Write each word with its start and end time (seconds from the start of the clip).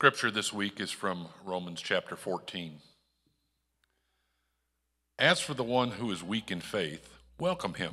Scripture 0.00 0.30
this 0.30 0.50
week 0.50 0.80
is 0.80 0.90
from 0.90 1.28
Romans 1.44 1.78
chapter 1.82 2.16
14. 2.16 2.78
As 5.18 5.40
for 5.40 5.52
the 5.52 5.62
one 5.62 5.90
who 5.90 6.10
is 6.10 6.24
weak 6.24 6.50
in 6.50 6.62
faith, 6.62 7.18
welcome 7.38 7.74
him, 7.74 7.92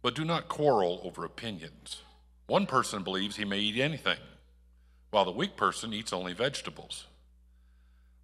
but 0.00 0.14
do 0.14 0.24
not 0.24 0.46
quarrel 0.46 1.00
over 1.02 1.24
opinions. 1.24 2.02
One 2.46 2.66
person 2.66 3.02
believes 3.02 3.34
he 3.34 3.44
may 3.44 3.58
eat 3.58 3.80
anything, 3.80 4.20
while 5.10 5.24
the 5.24 5.32
weak 5.32 5.56
person 5.56 5.92
eats 5.92 6.12
only 6.12 6.34
vegetables. 6.34 7.06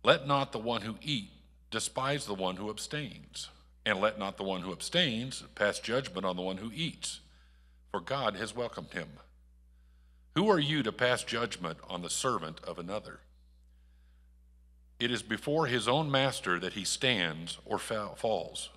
Let 0.04 0.28
not 0.28 0.52
the 0.52 0.60
one 0.60 0.82
who 0.82 0.94
eats 1.02 1.32
despise 1.72 2.26
the 2.26 2.34
one 2.34 2.54
who 2.54 2.70
abstains, 2.70 3.48
and 3.84 3.98
let 4.00 4.20
not 4.20 4.36
the 4.36 4.44
one 4.44 4.62
who 4.62 4.70
abstains 4.70 5.42
pass 5.56 5.80
judgment 5.80 6.24
on 6.24 6.36
the 6.36 6.42
one 6.42 6.58
who 6.58 6.70
eats, 6.72 7.22
for 7.90 7.98
God 7.98 8.36
has 8.36 8.54
welcomed 8.54 8.92
him. 8.92 9.08
Who 10.34 10.50
are 10.50 10.58
you 10.58 10.82
to 10.82 10.92
pass 10.92 11.22
judgment 11.22 11.78
on 11.90 12.00
the 12.00 12.08
servant 12.08 12.58
of 12.64 12.78
another? 12.78 13.20
It 14.98 15.10
is 15.10 15.22
before 15.22 15.66
his 15.66 15.86
own 15.86 16.10
master 16.10 16.58
that 16.58 16.72
he 16.72 16.84
stands 16.84 17.58
or 17.66 17.78
falls, 17.78 18.70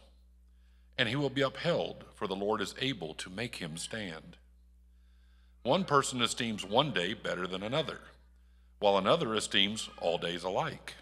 and 0.97 1.07
he 1.07 1.15
will 1.15 1.29
be 1.29 1.41
upheld, 1.41 2.03
for 2.13 2.27
the 2.27 2.35
Lord 2.35 2.59
is 2.59 2.75
able 2.81 3.13
to 3.13 3.29
make 3.29 3.57
him 3.57 3.77
stand. 3.77 4.35
One 5.63 5.85
person 5.85 6.21
esteems 6.21 6.65
one 6.65 6.91
day 6.91 7.13
better 7.13 7.47
than 7.47 7.63
another, 7.63 8.01
while 8.79 8.97
another 8.97 9.33
esteems 9.33 9.89
all 10.01 10.17
days 10.17 10.43
alike. 10.43 10.95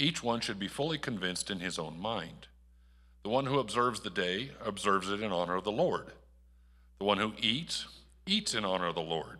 Each 0.00 0.20
one 0.20 0.40
should 0.40 0.58
be 0.58 0.68
fully 0.68 0.98
convinced 0.98 1.48
in 1.48 1.60
his 1.60 1.78
own 1.78 2.00
mind. 2.00 2.48
The 3.22 3.30
one 3.30 3.46
who 3.46 3.60
observes 3.60 4.00
the 4.00 4.10
day 4.10 4.50
observes 4.64 5.10
it 5.10 5.22
in 5.22 5.32
honor 5.32 5.54
of 5.54 5.64
the 5.64 5.70
Lord. 5.70 6.12
The 6.98 7.04
one 7.04 7.18
who 7.18 7.34
eats, 7.38 7.86
eats 8.26 8.52
in 8.52 8.64
honor 8.64 8.88
of 8.88 8.96
the 8.96 9.00
Lord 9.00 9.38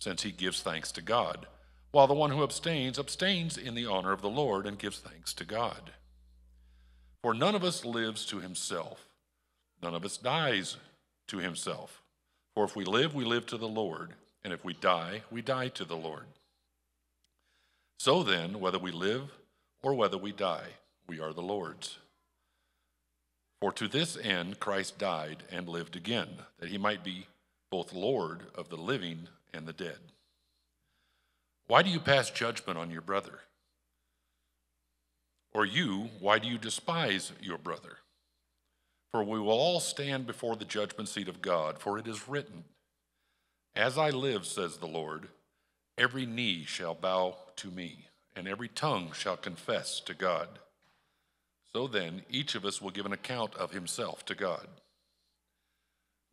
since 0.00 0.22
he 0.22 0.32
gives 0.32 0.62
thanks 0.62 0.90
to 0.92 1.02
God, 1.02 1.46
while 1.92 2.08
the 2.08 2.14
one 2.14 2.30
who 2.30 2.42
abstains 2.42 2.98
abstains 2.98 3.56
in 3.56 3.74
the 3.74 3.86
honor 3.86 4.12
of 4.12 4.22
the 4.22 4.28
Lord 4.28 4.66
and 4.66 4.78
gives 4.78 4.98
thanks 4.98 5.32
to 5.34 5.44
God. 5.44 5.92
For 7.22 7.34
none 7.34 7.54
of 7.54 7.62
us 7.62 7.84
lives 7.84 8.24
to 8.26 8.40
himself, 8.40 9.06
none 9.82 9.94
of 9.94 10.04
us 10.04 10.16
dies 10.16 10.76
to 11.28 11.38
himself. 11.38 12.02
For 12.54 12.64
if 12.64 12.74
we 12.74 12.84
live, 12.84 13.14
we 13.14 13.24
live 13.24 13.46
to 13.46 13.56
the 13.56 13.68
Lord, 13.68 14.14
and 14.42 14.52
if 14.52 14.64
we 14.64 14.72
die, 14.72 15.22
we 15.30 15.42
die 15.42 15.68
to 15.68 15.84
the 15.84 15.96
Lord. 15.96 16.26
So 17.98 18.22
then, 18.22 18.58
whether 18.60 18.78
we 18.78 18.90
live 18.90 19.30
or 19.82 19.94
whether 19.94 20.16
we 20.16 20.32
die, 20.32 20.68
we 21.06 21.20
are 21.20 21.32
the 21.32 21.42
Lord's. 21.42 21.98
For 23.60 23.72
to 23.72 23.88
this 23.88 24.16
end 24.16 24.58
Christ 24.58 24.98
died 24.98 25.42
and 25.52 25.68
lived 25.68 25.94
again, 25.94 26.28
that 26.58 26.70
he 26.70 26.78
might 26.78 27.04
be 27.04 27.26
both 27.70 27.92
Lord 27.92 28.46
of 28.54 28.70
the 28.70 28.76
living 28.76 29.28
and 29.52 29.66
the 29.66 29.72
dead. 29.72 29.98
Why 31.66 31.82
do 31.82 31.90
you 31.90 32.00
pass 32.00 32.30
judgment 32.30 32.78
on 32.78 32.90
your 32.90 33.00
brother? 33.00 33.40
Or 35.52 35.64
you, 35.64 36.10
why 36.20 36.38
do 36.38 36.48
you 36.48 36.58
despise 36.58 37.32
your 37.40 37.58
brother? 37.58 37.98
For 39.10 39.24
we 39.24 39.40
will 39.40 39.50
all 39.50 39.80
stand 39.80 40.26
before 40.26 40.56
the 40.56 40.64
judgment 40.64 41.08
seat 41.08 41.28
of 41.28 41.42
God, 41.42 41.78
for 41.78 41.98
it 41.98 42.06
is 42.06 42.28
written, 42.28 42.64
As 43.74 43.98
I 43.98 44.10
live, 44.10 44.46
says 44.46 44.76
the 44.76 44.86
Lord, 44.86 45.28
every 45.98 46.26
knee 46.26 46.64
shall 46.64 46.94
bow 46.94 47.36
to 47.56 47.68
me, 47.68 48.06
and 48.36 48.46
every 48.46 48.68
tongue 48.68 49.10
shall 49.12 49.36
confess 49.36 50.00
to 50.00 50.14
God. 50.14 50.60
So 51.72 51.86
then, 51.86 52.22
each 52.30 52.54
of 52.54 52.64
us 52.64 52.80
will 52.80 52.90
give 52.90 53.06
an 53.06 53.12
account 53.12 53.54
of 53.56 53.72
himself 53.72 54.24
to 54.26 54.34
God. 54.34 54.66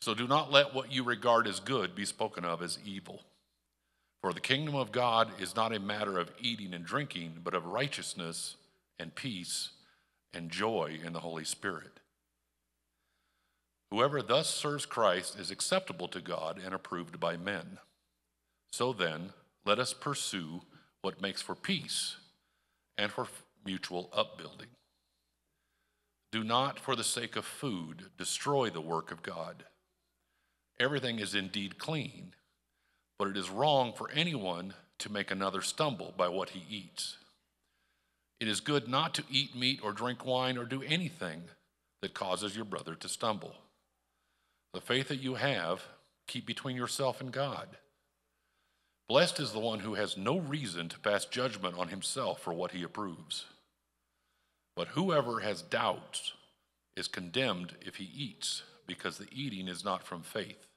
So 0.00 0.14
do 0.14 0.26
not 0.26 0.52
let 0.52 0.74
what 0.74 0.92
you 0.92 1.02
regard 1.02 1.46
as 1.46 1.60
good 1.60 1.94
be 1.94 2.04
spoken 2.04 2.44
of 2.44 2.62
as 2.62 2.78
evil. 2.84 3.22
For 4.22 4.32
the 4.32 4.40
kingdom 4.40 4.74
of 4.74 4.92
God 4.92 5.30
is 5.40 5.56
not 5.56 5.74
a 5.74 5.80
matter 5.80 6.18
of 6.18 6.30
eating 6.40 6.74
and 6.74 6.84
drinking, 6.84 7.40
but 7.44 7.54
of 7.54 7.66
righteousness 7.66 8.56
and 8.98 9.14
peace 9.14 9.70
and 10.32 10.50
joy 10.50 10.98
in 11.04 11.12
the 11.12 11.20
Holy 11.20 11.44
Spirit. 11.44 12.00
Whoever 13.90 14.22
thus 14.22 14.48
serves 14.52 14.86
Christ 14.86 15.38
is 15.38 15.50
acceptable 15.50 16.08
to 16.08 16.20
God 16.20 16.60
and 16.62 16.74
approved 16.74 17.18
by 17.18 17.36
men. 17.36 17.78
So 18.70 18.92
then, 18.92 19.32
let 19.64 19.78
us 19.78 19.94
pursue 19.94 20.62
what 21.00 21.22
makes 21.22 21.40
for 21.40 21.54
peace 21.54 22.16
and 22.98 23.10
for 23.10 23.28
mutual 23.64 24.10
upbuilding. 24.12 24.68
Do 26.30 26.44
not, 26.44 26.78
for 26.78 26.94
the 26.94 27.04
sake 27.04 27.36
of 27.36 27.46
food, 27.46 28.10
destroy 28.18 28.68
the 28.68 28.80
work 28.80 29.10
of 29.10 29.22
God. 29.22 29.64
Everything 30.80 31.18
is 31.18 31.34
indeed 31.34 31.78
clean, 31.78 32.34
but 33.18 33.28
it 33.28 33.36
is 33.36 33.50
wrong 33.50 33.92
for 33.92 34.10
anyone 34.12 34.74
to 34.98 35.12
make 35.12 35.30
another 35.30 35.60
stumble 35.60 36.14
by 36.16 36.28
what 36.28 36.50
he 36.50 36.64
eats. 36.68 37.16
It 38.38 38.46
is 38.46 38.60
good 38.60 38.86
not 38.86 39.12
to 39.14 39.24
eat 39.28 39.56
meat 39.56 39.80
or 39.82 39.92
drink 39.92 40.24
wine 40.24 40.56
or 40.56 40.64
do 40.64 40.82
anything 40.82 41.42
that 42.00 42.14
causes 42.14 42.54
your 42.54 42.64
brother 42.64 42.94
to 42.94 43.08
stumble. 43.08 43.56
The 44.72 44.80
faith 44.80 45.08
that 45.08 45.20
you 45.20 45.34
have, 45.34 45.82
keep 46.28 46.46
between 46.46 46.76
yourself 46.76 47.20
and 47.20 47.32
God. 47.32 47.68
Blessed 49.08 49.40
is 49.40 49.52
the 49.52 49.58
one 49.58 49.80
who 49.80 49.94
has 49.94 50.16
no 50.16 50.38
reason 50.38 50.88
to 50.90 51.00
pass 51.00 51.24
judgment 51.24 51.76
on 51.76 51.88
himself 51.88 52.40
for 52.40 52.52
what 52.52 52.70
he 52.70 52.84
approves. 52.84 53.46
But 54.76 54.88
whoever 54.88 55.40
has 55.40 55.62
doubts 55.62 56.34
is 56.96 57.08
condemned 57.08 57.74
if 57.80 57.96
he 57.96 58.10
eats, 58.14 58.62
because 58.86 59.18
the 59.18 59.28
eating 59.32 59.66
is 59.66 59.84
not 59.84 60.04
from 60.04 60.22
faith 60.22 60.67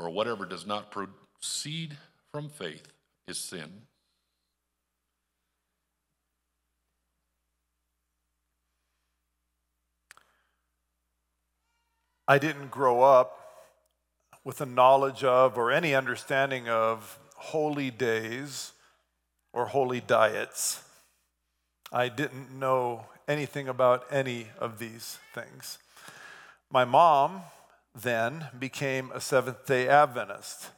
or 0.00 0.08
whatever 0.08 0.46
does 0.46 0.66
not 0.66 0.90
proceed 0.90 1.98
from 2.32 2.48
faith 2.48 2.88
is 3.28 3.38
sin. 3.38 3.82
I 12.26 12.38
didn't 12.38 12.70
grow 12.70 13.02
up 13.02 13.36
with 14.44 14.60
a 14.60 14.66
knowledge 14.66 15.22
of 15.22 15.58
or 15.58 15.70
any 15.70 15.94
understanding 15.94 16.68
of 16.68 17.18
holy 17.36 17.90
days 17.90 18.72
or 19.52 19.66
holy 19.66 20.00
diets. 20.00 20.82
I 21.92 22.08
didn't 22.08 22.56
know 22.58 23.06
anything 23.26 23.68
about 23.68 24.04
any 24.10 24.46
of 24.58 24.78
these 24.78 25.18
things. 25.34 25.78
My 26.70 26.84
mom 26.84 27.42
then 27.94 28.48
became 28.58 29.10
a 29.12 29.20
Seventh 29.20 29.66
day 29.66 29.88
Adventist. 29.88 30.70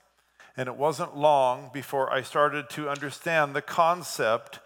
And 0.56 0.68
it 0.68 0.76
wasn't 0.76 1.16
long 1.16 1.70
before 1.72 2.12
I 2.12 2.22
started 2.22 2.68
to 2.70 2.88
understand 2.88 3.54
the 3.54 3.62
concept 3.62 4.58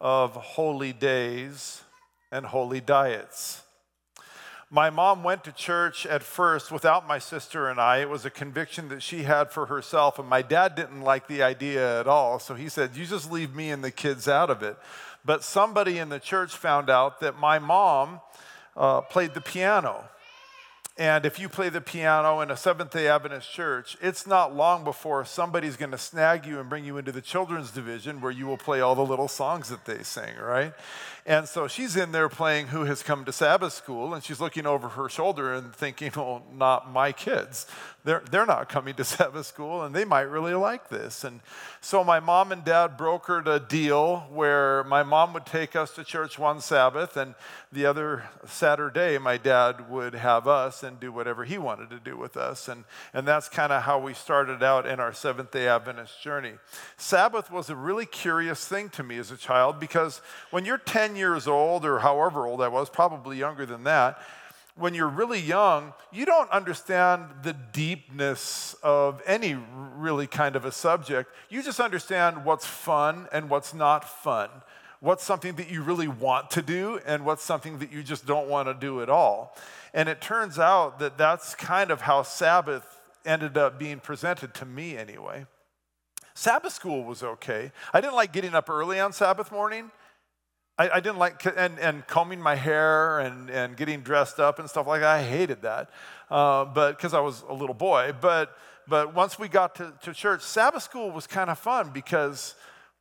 of 0.00 0.32
holy 0.32 0.92
days 0.92 1.82
and 2.30 2.46
holy 2.46 2.80
diets. 2.80 3.62
My 4.70 4.90
mom 4.90 5.24
went 5.24 5.44
to 5.44 5.52
church 5.52 6.04
at 6.04 6.22
first 6.22 6.70
without 6.70 7.08
my 7.08 7.18
sister 7.18 7.68
and 7.68 7.80
I. 7.80 7.98
It 7.98 8.10
was 8.10 8.26
a 8.26 8.30
conviction 8.30 8.90
that 8.90 9.02
she 9.02 9.22
had 9.22 9.50
for 9.50 9.66
herself, 9.66 10.18
and 10.18 10.28
my 10.28 10.42
dad 10.42 10.74
didn't 10.74 11.00
like 11.00 11.26
the 11.26 11.42
idea 11.42 12.00
at 12.00 12.06
all. 12.06 12.38
So 12.38 12.54
he 12.54 12.68
said, 12.68 12.94
You 12.94 13.06
just 13.06 13.32
leave 13.32 13.54
me 13.54 13.70
and 13.70 13.82
the 13.82 13.90
kids 13.90 14.28
out 14.28 14.50
of 14.50 14.62
it. 14.62 14.76
But 15.24 15.42
somebody 15.42 15.98
in 15.98 16.10
the 16.10 16.20
church 16.20 16.54
found 16.54 16.90
out 16.90 17.20
that 17.20 17.38
my 17.38 17.58
mom 17.58 18.20
uh, 18.76 19.00
played 19.02 19.32
the 19.32 19.40
piano. 19.40 20.04
And 20.98 21.24
if 21.24 21.38
you 21.38 21.48
play 21.48 21.68
the 21.68 21.80
piano 21.80 22.40
in 22.40 22.50
a 22.50 22.56
Seventh 22.56 22.90
day 22.90 23.06
Adventist 23.06 23.48
church, 23.52 23.96
it's 24.00 24.26
not 24.26 24.56
long 24.56 24.82
before 24.82 25.24
somebody's 25.24 25.76
going 25.76 25.92
to 25.92 25.98
snag 25.98 26.44
you 26.44 26.58
and 26.58 26.68
bring 26.68 26.84
you 26.84 26.98
into 26.98 27.12
the 27.12 27.20
children's 27.20 27.70
division 27.70 28.20
where 28.20 28.32
you 28.32 28.46
will 28.46 28.56
play 28.56 28.80
all 28.80 28.96
the 28.96 29.06
little 29.06 29.28
songs 29.28 29.68
that 29.68 29.84
they 29.84 30.02
sing, 30.02 30.36
right? 30.42 30.74
And 31.24 31.46
so 31.46 31.68
she's 31.68 31.94
in 31.94 32.10
there 32.10 32.28
playing 32.28 32.68
Who 32.68 32.84
Has 32.86 33.04
Come 33.04 33.24
to 33.26 33.32
Sabbath 33.32 33.74
School, 33.74 34.12
and 34.12 34.24
she's 34.24 34.40
looking 34.40 34.66
over 34.66 34.88
her 34.88 35.08
shoulder 35.08 35.54
and 35.54 35.72
thinking, 35.72 36.10
well, 36.16 36.42
not 36.52 36.90
my 36.90 37.12
kids. 37.12 37.66
They're, 38.04 38.22
they're 38.30 38.46
not 38.46 38.68
coming 38.68 38.94
to 38.94 39.04
Sabbath 39.18 39.46
school, 39.46 39.82
and 39.82 39.94
they 39.94 40.04
might 40.04 40.22
really 40.22 40.54
like 40.54 40.88
this. 40.88 41.24
And 41.24 41.40
so 41.80 42.04
my 42.04 42.20
mom 42.20 42.52
and 42.52 42.64
dad 42.64 42.96
brokered 42.96 43.46
a 43.46 43.58
deal 43.58 44.20
where 44.30 44.84
my 44.84 45.02
mom 45.02 45.32
would 45.34 45.46
take 45.46 45.74
us 45.74 45.90
to 45.96 46.04
church 46.04 46.38
one 46.38 46.60
Sabbath, 46.60 47.16
and 47.16 47.34
the 47.72 47.86
other 47.86 48.28
Saturday, 48.46 49.18
my 49.18 49.36
dad 49.36 49.90
would 49.90 50.14
have 50.14 50.46
us 50.46 50.82
and 50.82 50.98
do 51.00 51.12
whatever 51.12 51.44
He 51.44 51.58
wanted 51.58 51.90
to 51.90 51.98
do 51.98 52.16
with 52.16 52.36
us. 52.36 52.68
And, 52.68 52.84
and 53.12 53.26
that's 53.26 53.48
kind 53.48 53.72
of 53.72 53.82
how 53.82 53.98
we 53.98 54.14
started 54.14 54.62
out 54.62 54.86
in 54.86 55.00
our 55.00 55.12
Seventh 55.12 55.50
day 55.50 55.68
Adventist 55.68 56.22
journey. 56.22 56.52
Sabbath 56.96 57.50
was 57.50 57.68
a 57.68 57.76
really 57.76 58.06
curious 58.06 58.66
thing 58.66 58.88
to 58.90 59.02
me 59.02 59.18
as 59.18 59.30
a 59.30 59.36
child 59.36 59.80
because 59.80 60.20
when 60.50 60.64
you're 60.64 60.78
10 60.78 61.16
years 61.16 61.46
old, 61.46 61.84
or 61.84 61.98
however 61.98 62.46
old 62.46 62.62
I 62.62 62.68
was, 62.68 62.88
probably 62.88 63.36
younger 63.36 63.66
than 63.66 63.84
that, 63.84 64.18
when 64.78 64.94
you're 64.94 65.08
really 65.08 65.40
young, 65.40 65.92
you 66.12 66.24
don't 66.24 66.50
understand 66.50 67.24
the 67.42 67.52
deepness 67.52 68.74
of 68.82 69.22
any 69.26 69.56
really 69.96 70.26
kind 70.26 70.56
of 70.56 70.64
a 70.64 70.72
subject. 70.72 71.30
You 71.48 71.62
just 71.62 71.80
understand 71.80 72.44
what's 72.44 72.66
fun 72.66 73.28
and 73.32 73.50
what's 73.50 73.74
not 73.74 74.04
fun 74.04 74.50
what's 75.00 75.24
something 75.24 75.54
that 75.56 75.70
you 75.70 75.82
really 75.82 76.08
want 76.08 76.50
to 76.50 76.62
do 76.62 77.00
and 77.06 77.24
what's 77.24 77.44
something 77.44 77.78
that 77.78 77.92
you 77.92 78.02
just 78.02 78.26
don't 78.26 78.48
want 78.48 78.68
to 78.68 78.74
do 78.74 79.00
at 79.02 79.08
all. 79.08 79.56
And 79.94 80.08
it 80.08 80.20
turns 80.20 80.58
out 80.58 80.98
that 80.98 81.16
that's 81.16 81.54
kind 81.54 81.90
of 81.90 82.02
how 82.02 82.22
Sabbath 82.22 82.84
ended 83.24 83.56
up 83.56 83.78
being 83.78 84.00
presented 84.00 84.54
to 84.54 84.66
me 84.66 84.96
anyway. 84.96 85.46
Sabbath 86.34 86.72
school 86.72 87.04
was 87.04 87.22
okay. 87.22 87.72
I 87.92 88.00
didn't 88.00 88.14
like 88.14 88.32
getting 88.32 88.54
up 88.54 88.70
early 88.70 89.00
on 89.00 89.12
Sabbath 89.12 89.50
morning. 89.50 89.90
I, 90.78 90.90
I 90.90 91.00
didn't 91.00 91.18
like, 91.18 91.44
and, 91.44 91.78
and 91.78 92.06
combing 92.06 92.40
my 92.40 92.54
hair 92.54 93.18
and, 93.18 93.50
and 93.50 93.76
getting 93.76 94.00
dressed 94.00 94.38
up 94.38 94.58
and 94.58 94.70
stuff 94.70 94.86
like 94.86 95.00
that. 95.00 95.08
I 95.08 95.22
hated 95.22 95.62
that, 95.62 95.90
uh, 96.30 96.64
but 96.66 96.96
because 96.96 97.14
I 97.14 97.20
was 97.20 97.42
a 97.48 97.54
little 97.54 97.74
boy. 97.74 98.12
But, 98.20 98.56
but 98.86 99.14
once 99.14 99.38
we 99.38 99.48
got 99.48 99.74
to, 99.76 99.92
to 100.02 100.14
church, 100.14 100.42
Sabbath 100.42 100.84
school 100.84 101.10
was 101.10 101.26
kind 101.26 101.50
of 101.50 101.58
fun 101.58 101.90
because 101.90 102.54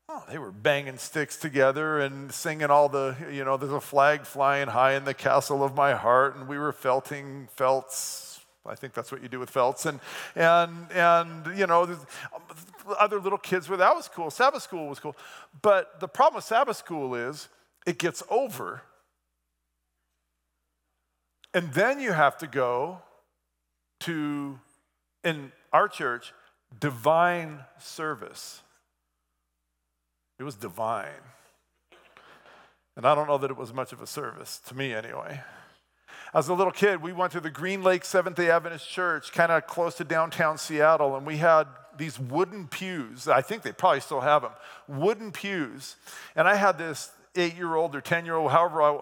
Oh, 0.10 0.24
they 0.30 0.38
were 0.38 0.54
banging 0.54 0.98
sticks 0.98 1.36
together 1.36 2.00
and 2.00 2.32
singing 2.32 2.70
all 2.72 2.88
the, 2.88 3.14
you 3.30 3.44
know, 3.44 3.58
there's 3.58 3.74
a 3.74 3.82
flag 3.82 4.22
flying 4.22 4.70
high 4.70 4.94
in 4.94 5.04
the 5.04 5.14
castle 5.14 5.66
of 5.66 5.76
my 5.76 5.96
heart, 5.96 6.38
and 6.38 6.48
we 6.48 6.58
were 6.58 6.72
felting 6.72 7.50
felts. 7.58 8.40
I 8.66 8.76
think 8.76 8.94
that's 8.94 9.12
what 9.12 9.22
you 9.22 9.28
do 9.28 9.38
with 9.38 9.50
felts, 9.50 9.86
and 9.86 10.00
and 10.34 10.90
and 10.94 11.58
you 11.58 11.68
know, 11.68 11.98
other 12.98 13.20
little 13.20 13.38
kids 13.38 13.68
were. 13.68 13.76
That 13.76 13.96
was 13.96 14.08
cool. 14.08 14.32
Sabbath 14.32 14.64
school 14.64 14.88
was 14.88 15.00
cool, 15.00 15.16
but 15.62 16.00
the 16.00 16.08
problem 16.08 16.36
with 16.36 16.46
Sabbath 16.46 16.78
school 16.78 17.14
is 17.14 17.50
it 17.88 17.98
gets 17.98 18.22
over, 18.30 18.84
and 21.54 21.74
then 21.74 22.02
you 22.02 22.12
have 22.12 22.38
to 22.40 22.46
go 22.46 23.02
to 24.02 24.60
in 25.24 25.54
our 25.72 25.88
church 25.88 26.34
divine 26.80 27.62
service. 27.80 28.62
It 30.38 30.44
was 30.44 30.56
divine. 30.56 31.08
And 32.98 33.06
I 33.06 33.16
don't 33.16 33.28
know 33.28 33.38
that 33.38 33.50
it 33.50 33.58
was 33.58 33.74
much 33.74 33.94
of 33.94 34.02
a 34.02 34.08
service, 34.08 34.60
to 34.68 34.76
me 34.76 34.94
anyway. 34.94 35.42
As 36.34 36.50
a 36.50 36.54
little 36.54 36.74
kid, 36.74 37.02
we 37.02 37.14
went 37.14 37.32
to 37.32 37.40
the 37.40 37.50
Green 37.50 37.84
Lake 37.84 38.04
Seventh 38.04 38.36
day 38.36 38.50
Adventist 38.50 38.90
Church, 38.90 39.32
kind 39.32 39.52
of 39.52 39.66
close 39.66 39.96
to 39.96 40.04
downtown 40.04 40.58
Seattle, 40.58 41.16
and 41.16 41.26
we 41.26 41.38
had 41.38 41.68
these 41.98 42.20
wooden 42.20 42.68
pews. 42.68 43.30
I 43.30 43.42
think 43.42 43.64
they 43.64 43.72
probably 43.72 44.02
still 44.02 44.22
have 44.22 44.42
them 44.42 44.52
wooden 44.88 45.32
pews. 45.32 45.96
And 46.36 46.50
I 46.50 46.56
had 46.56 46.78
this 46.78 47.12
eight 47.38 47.56
year 47.56 47.76
old 47.76 47.96
or 47.96 48.02
10 48.02 48.26
year 48.26 48.36
old, 48.36 48.52
however, 48.52 48.82
I, 48.82 49.00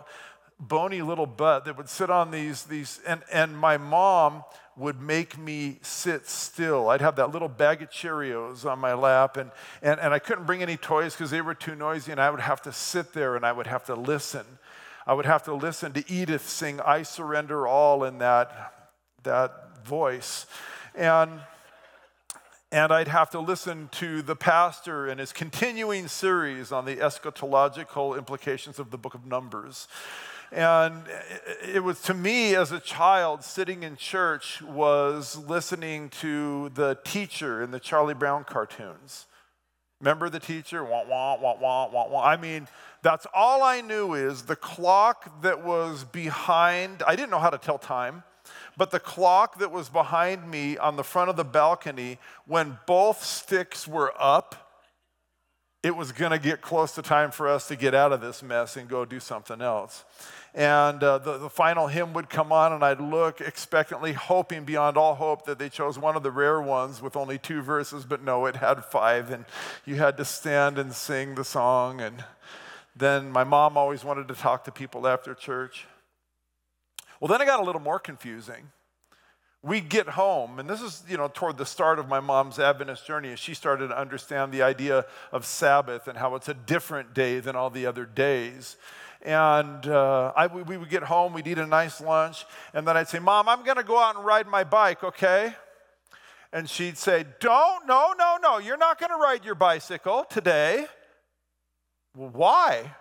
bony 0.59 1.01
little 1.01 1.25
butt 1.25 1.65
that 1.65 1.77
would 1.77 1.89
sit 1.89 2.09
on 2.09 2.31
these, 2.31 2.63
these 2.63 2.99
and, 3.05 3.21
and 3.31 3.57
my 3.57 3.77
mom 3.77 4.43
would 4.77 5.01
make 5.01 5.37
me 5.37 5.79
sit 5.81 6.27
still. 6.27 6.89
I'd 6.89 7.01
have 7.01 7.15
that 7.15 7.31
little 7.31 7.47
bag 7.47 7.81
of 7.81 7.89
Cheerios 7.89 8.69
on 8.69 8.79
my 8.79 8.93
lap, 8.93 9.37
and, 9.37 9.51
and, 9.81 9.99
and 9.99 10.13
I 10.13 10.19
couldn't 10.19 10.45
bring 10.45 10.61
any 10.61 10.75
toys 10.75 11.13
because 11.13 11.31
they 11.31 11.41
were 11.41 11.53
too 11.53 11.75
noisy, 11.75 12.11
and 12.11 12.19
I 12.19 12.29
would 12.29 12.41
have 12.41 12.61
to 12.63 12.73
sit 12.73 13.13
there 13.13 13.35
and 13.35 13.45
I 13.45 13.51
would 13.51 13.67
have 13.67 13.85
to 13.85 13.95
listen. 13.95 14.45
I 15.07 15.13
would 15.13 15.25
have 15.25 15.43
to 15.43 15.53
listen 15.53 15.93
to 15.93 16.11
Edith 16.11 16.47
sing 16.47 16.81
I 16.81 17.03
Surrender 17.03 17.67
All 17.67 18.03
in 18.03 18.17
that, 18.17 18.91
that 19.23 19.85
voice. 19.85 20.45
And, 20.93 21.39
and 22.71 22.91
I'd 22.91 23.07
have 23.07 23.29
to 23.31 23.39
listen 23.39 23.89
to 23.93 24.21
the 24.21 24.35
pastor 24.35 25.07
in 25.07 25.17
his 25.17 25.31
continuing 25.31 26.07
series 26.07 26.71
on 26.71 26.85
the 26.85 26.97
eschatological 26.97 28.17
implications 28.17 28.79
of 28.79 28.91
the 28.91 28.97
book 28.97 29.13
of 29.13 29.25
Numbers. 29.25 29.87
And 30.51 31.03
it 31.63 31.83
was 31.83 32.01
to 32.03 32.13
me 32.13 32.55
as 32.55 32.71
a 32.71 32.79
child 32.79 33.43
sitting 33.43 33.83
in 33.83 33.95
church 33.95 34.61
was 34.61 35.37
listening 35.37 36.09
to 36.21 36.69
the 36.75 36.97
teacher 37.03 37.61
in 37.61 37.71
the 37.71 37.79
Charlie 37.79 38.13
Brown 38.13 38.43
cartoons. 38.43 39.25
Remember 39.99 40.29
the 40.29 40.39
teacher? 40.39 40.83
Wah, 40.83 41.03
wah, 41.07 41.37
wah, 41.39 41.55
wah, 41.59 41.89
wah, 41.89 42.07
wah. 42.07 42.23
I 42.23 42.37
mean, 42.37 42.67
that's 43.01 43.25
all 43.33 43.63
I 43.63 43.81
knew 43.81 44.13
is 44.13 44.43
the 44.43 44.55
clock 44.55 45.41
that 45.41 45.63
was 45.63 46.03
behind, 46.03 47.03
I 47.07 47.15
didn't 47.15 47.31
know 47.31 47.39
how 47.39 47.49
to 47.49 47.57
tell 47.57 47.77
time, 47.77 48.23
but 48.77 48.91
the 48.91 48.99
clock 48.99 49.59
that 49.59 49.71
was 49.71 49.89
behind 49.89 50.49
me 50.49 50.77
on 50.77 50.95
the 50.95 51.03
front 51.03 51.29
of 51.29 51.35
the 51.35 51.45
balcony, 51.45 52.19
when 52.45 52.77
both 52.85 53.23
sticks 53.23 53.87
were 53.87 54.13
up, 54.19 54.65
it 55.85 55.95
was 55.95 56.11
going 56.11 56.31
to 56.31 56.39
get 56.39 56.61
close 56.61 56.93
to 56.93 57.03
time 57.03 57.29
for 57.29 57.47
us 57.47 57.67
to 57.67 57.75
get 57.75 57.93
out 57.93 58.11
of 58.11 58.19
this 58.19 58.41
mess 58.41 58.75
and 58.75 58.89
go 58.89 59.05
do 59.05 59.19
something 59.19 59.61
else. 59.61 60.03
And 60.55 61.03
uh, 61.03 61.19
the, 61.19 61.37
the 61.37 61.49
final 61.49 61.87
hymn 61.87 62.13
would 62.13 62.29
come 62.29 62.51
on, 62.51 62.73
and 62.73 62.83
I'd 62.83 62.99
look 62.99 63.39
expectantly, 63.39 64.13
hoping 64.13 64.63
beyond 64.63 64.97
all 64.97 65.13
hope 65.13 65.45
that 65.45 65.59
they 65.59 65.69
chose 65.69 65.99
one 65.99 66.15
of 66.15 66.23
the 66.23 66.31
rare 66.31 66.59
ones 66.59 67.01
with 67.01 67.15
only 67.15 67.37
two 67.37 67.61
verses, 67.61 68.03
but 68.03 68.23
no, 68.23 68.45
it 68.47 68.55
had 68.55 68.83
five, 68.83 69.29
and 69.29 69.45
you 69.85 69.95
had 69.95 70.17
to 70.17 70.25
stand 70.25 70.79
and 70.79 70.91
sing 70.93 71.35
the 71.35 71.43
song. 71.43 72.01
And 72.01 72.23
then 72.95 73.29
my 73.29 73.43
mom 73.43 73.77
always 73.77 74.03
wanted 74.03 74.27
to 74.29 74.33
talk 74.33 74.63
to 74.63 74.71
people 74.71 75.05
after 75.07 75.35
church. 75.35 75.85
Well, 77.19 77.27
then 77.27 77.41
it 77.41 77.45
got 77.45 77.59
a 77.59 77.63
little 77.63 77.81
more 77.81 77.99
confusing 77.99 78.71
we 79.65 79.81
get 79.81 80.07
home, 80.09 80.59
and 80.59 80.69
this 80.69 80.79
is, 80.79 81.03
you 81.09 81.17
know, 81.17 81.27
toward 81.27 81.57
the 81.57 81.65
start 81.65 81.97
of 81.97 82.07
my 82.07 82.19
mom's 82.19 82.59
Adventist 82.59 83.07
journey, 83.07 83.33
as 83.33 83.39
she 83.39 83.55
started 83.55 83.87
to 83.87 83.99
understand 83.99 84.51
the 84.51 84.61
idea 84.61 85.05
of 85.31 85.43
Sabbath 85.43 86.07
and 86.07 86.15
how 86.19 86.35
it's 86.35 86.47
a 86.47 86.53
different 86.53 87.15
day 87.15 87.39
than 87.39 87.55
all 87.55 87.71
the 87.71 87.87
other 87.87 88.05
days. 88.05 88.77
And 89.23 89.87
uh, 89.87 90.33
I, 90.35 90.45
we 90.45 90.77
would 90.77 90.91
get 90.91 91.01
home, 91.01 91.33
we'd 91.33 91.47
eat 91.47 91.57
a 91.57 91.65
nice 91.65 91.99
lunch, 91.99 92.45
and 92.75 92.87
then 92.87 92.95
I'd 92.95 93.07
say, 93.07 93.17
Mom, 93.17 93.49
I'm 93.49 93.63
going 93.63 93.77
to 93.77 93.83
go 93.83 93.97
out 93.97 94.15
and 94.15 94.23
ride 94.23 94.45
my 94.45 94.63
bike, 94.63 95.03
okay? 95.03 95.55
And 96.53 96.69
she'd 96.69 96.99
say, 96.99 97.25
Don't, 97.39 97.87
no, 97.87 98.13
no, 98.15 98.37
no, 98.39 98.59
you're 98.59 98.77
not 98.77 98.99
going 98.99 99.09
to 99.09 99.17
ride 99.17 99.43
your 99.43 99.55
bicycle 99.55 100.25
today. 100.29 100.85
Well, 102.15 102.29
why? 102.29 102.93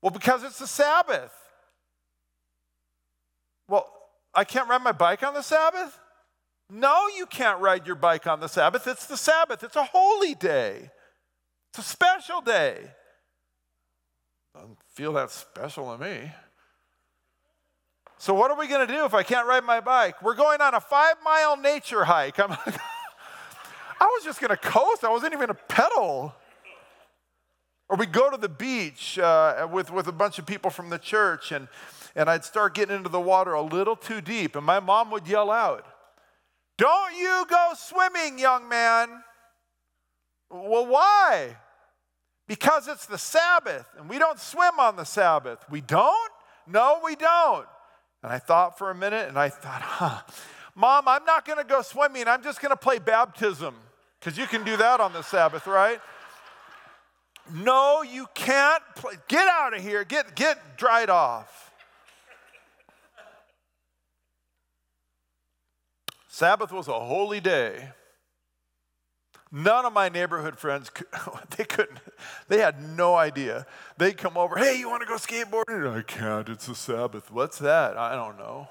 Well, 0.00 0.10
because 0.10 0.42
it's 0.42 0.58
the 0.58 0.66
Sabbath. 0.66 1.34
Well, 3.68 3.92
I 4.34 4.44
can't 4.44 4.68
ride 4.68 4.82
my 4.82 4.92
bike 4.92 5.22
on 5.22 5.34
the 5.34 5.42
Sabbath? 5.42 5.98
No, 6.70 7.08
you 7.16 7.26
can't 7.26 7.60
ride 7.60 7.86
your 7.86 7.96
bike 7.96 8.26
on 8.26 8.40
the 8.40 8.48
Sabbath. 8.48 8.86
It's 8.86 9.06
the 9.06 9.16
Sabbath, 9.16 9.62
it's 9.62 9.76
a 9.76 9.84
holy 9.84 10.34
day, 10.34 10.90
it's 11.70 11.78
a 11.78 11.88
special 11.88 12.40
day. 12.40 12.90
Doesn't 14.54 14.78
feel 14.94 15.12
that 15.12 15.30
special 15.30 15.96
to 15.96 16.02
me. 16.02 16.32
So, 18.18 18.32
what 18.32 18.50
are 18.50 18.58
we 18.58 18.66
going 18.66 18.86
to 18.86 18.92
do 18.92 19.04
if 19.04 19.12
I 19.12 19.22
can't 19.22 19.46
ride 19.46 19.64
my 19.64 19.80
bike? 19.80 20.22
We're 20.22 20.34
going 20.34 20.62
on 20.62 20.74
a 20.74 20.80
five 20.80 21.16
mile 21.22 21.58
nature 21.58 22.04
hike. 22.04 22.40
I'm 22.40 22.52
I 24.00 24.04
was 24.04 24.24
just 24.24 24.40
going 24.40 24.50
to 24.50 24.56
coast, 24.56 25.04
I 25.04 25.10
wasn't 25.10 25.34
even 25.34 25.46
going 25.46 25.56
to 25.56 25.62
pedal. 25.68 26.34
Or 27.88 27.96
we 27.96 28.06
go 28.06 28.30
to 28.30 28.36
the 28.36 28.48
beach 28.48 29.18
uh, 29.18 29.68
with, 29.70 29.92
with 29.92 30.08
a 30.08 30.12
bunch 30.12 30.38
of 30.38 30.46
people 30.46 30.70
from 30.70 30.90
the 30.90 30.98
church, 30.98 31.52
and 31.52 31.68
and 32.16 32.30
I'd 32.30 32.44
start 32.44 32.74
getting 32.74 32.96
into 32.96 33.10
the 33.10 33.20
water 33.20 33.52
a 33.52 33.62
little 33.62 33.94
too 33.94 34.22
deep, 34.22 34.56
and 34.56 34.64
my 34.64 34.80
mom 34.80 35.10
would 35.10 35.28
yell 35.28 35.50
out, 35.50 35.84
Don't 36.78 37.14
you 37.14 37.44
go 37.48 37.72
swimming, 37.76 38.38
young 38.38 38.68
man. 38.68 39.22
Well, 40.50 40.86
why? 40.86 41.56
Because 42.48 42.88
it's 42.88 43.06
the 43.06 43.18
Sabbath, 43.18 43.86
and 43.98 44.08
we 44.08 44.18
don't 44.18 44.38
swim 44.38 44.80
on 44.80 44.96
the 44.96 45.04
Sabbath. 45.04 45.58
We 45.70 45.82
don't? 45.82 46.32
No, 46.66 47.00
we 47.04 47.16
don't. 47.16 47.66
And 48.22 48.32
I 48.32 48.38
thought 48.38 48.78
for 48.78 48.90
a 48.90 48.94
minute, 48.94 49.28
and 49.28 49.38
I 49.38 49.50
thought, 49.50 49.82
huh, 49.82 50.22
Mom, 50.74 51.08
I'm 51.08 51.24
not 51.24 51.44
going 51.44 51.58
to 51.58 51.64
go 51.64 51.82
swimming. 51.82 52.28
I'm 52.28 52.42
just 52.42 52.62
going 52.62 52.70
to 52.70 52.76
play 52.76 52.98
baptism, 52.98 53.74
because 54.18 54.38
you 54.38 54.46
can 54.46 54.64
do 54.64 54.76
that 54.78 55.00
on 55.00 55.12
the 55.12 55.22
Sabbath, 55.22 55.66
right? 55.66 56.00
No, 57.52 58.02
you 58.02 58.26
can't. 58.34 58.82
Get 59.28 59.48
out 59.48 59.76
of 59.76 59.82
here. 59.82 60.02
Get, 60.04 60.34
get 60.34 60.78
dried 60.78 61.10
off. 61.10 61.65
Sabbath 66.36 66.70
was 66.70 66.86
a 66.86 67.00
holy 67.00 67.40
day. 67.40 67.92
None 69.50 69.86
of 69.86 69.94
my 69.94 70.10
neighborhood 70.10 70.58
friends, 70.58 70.90
they 71.56 71.64
couldn't, 71.64 71.98
they 72.48 72.58
had 72.58 72.82
no 72.94 73.14
idea. 73.14 73.66
They'd 73.96 74.18
come 74.18 74.36
over, 74.36 74.54
hey, 74.58 74.78
you 74.78 74.90
want 74.90 75.00
to 75.00 75.08
go 75.08 75.14
skateboarding? 75.14 75.90
I 75.90 76.02
can't, 76.02 76.46
it's 76.50 76.68
a 76.68 76.74
Sabbath. 76.74 77.30
What's 77.30 77.58
that? 77.60 77.96
I 77.96 78.14
don't 78.14 78.36
know. 78.36 78.68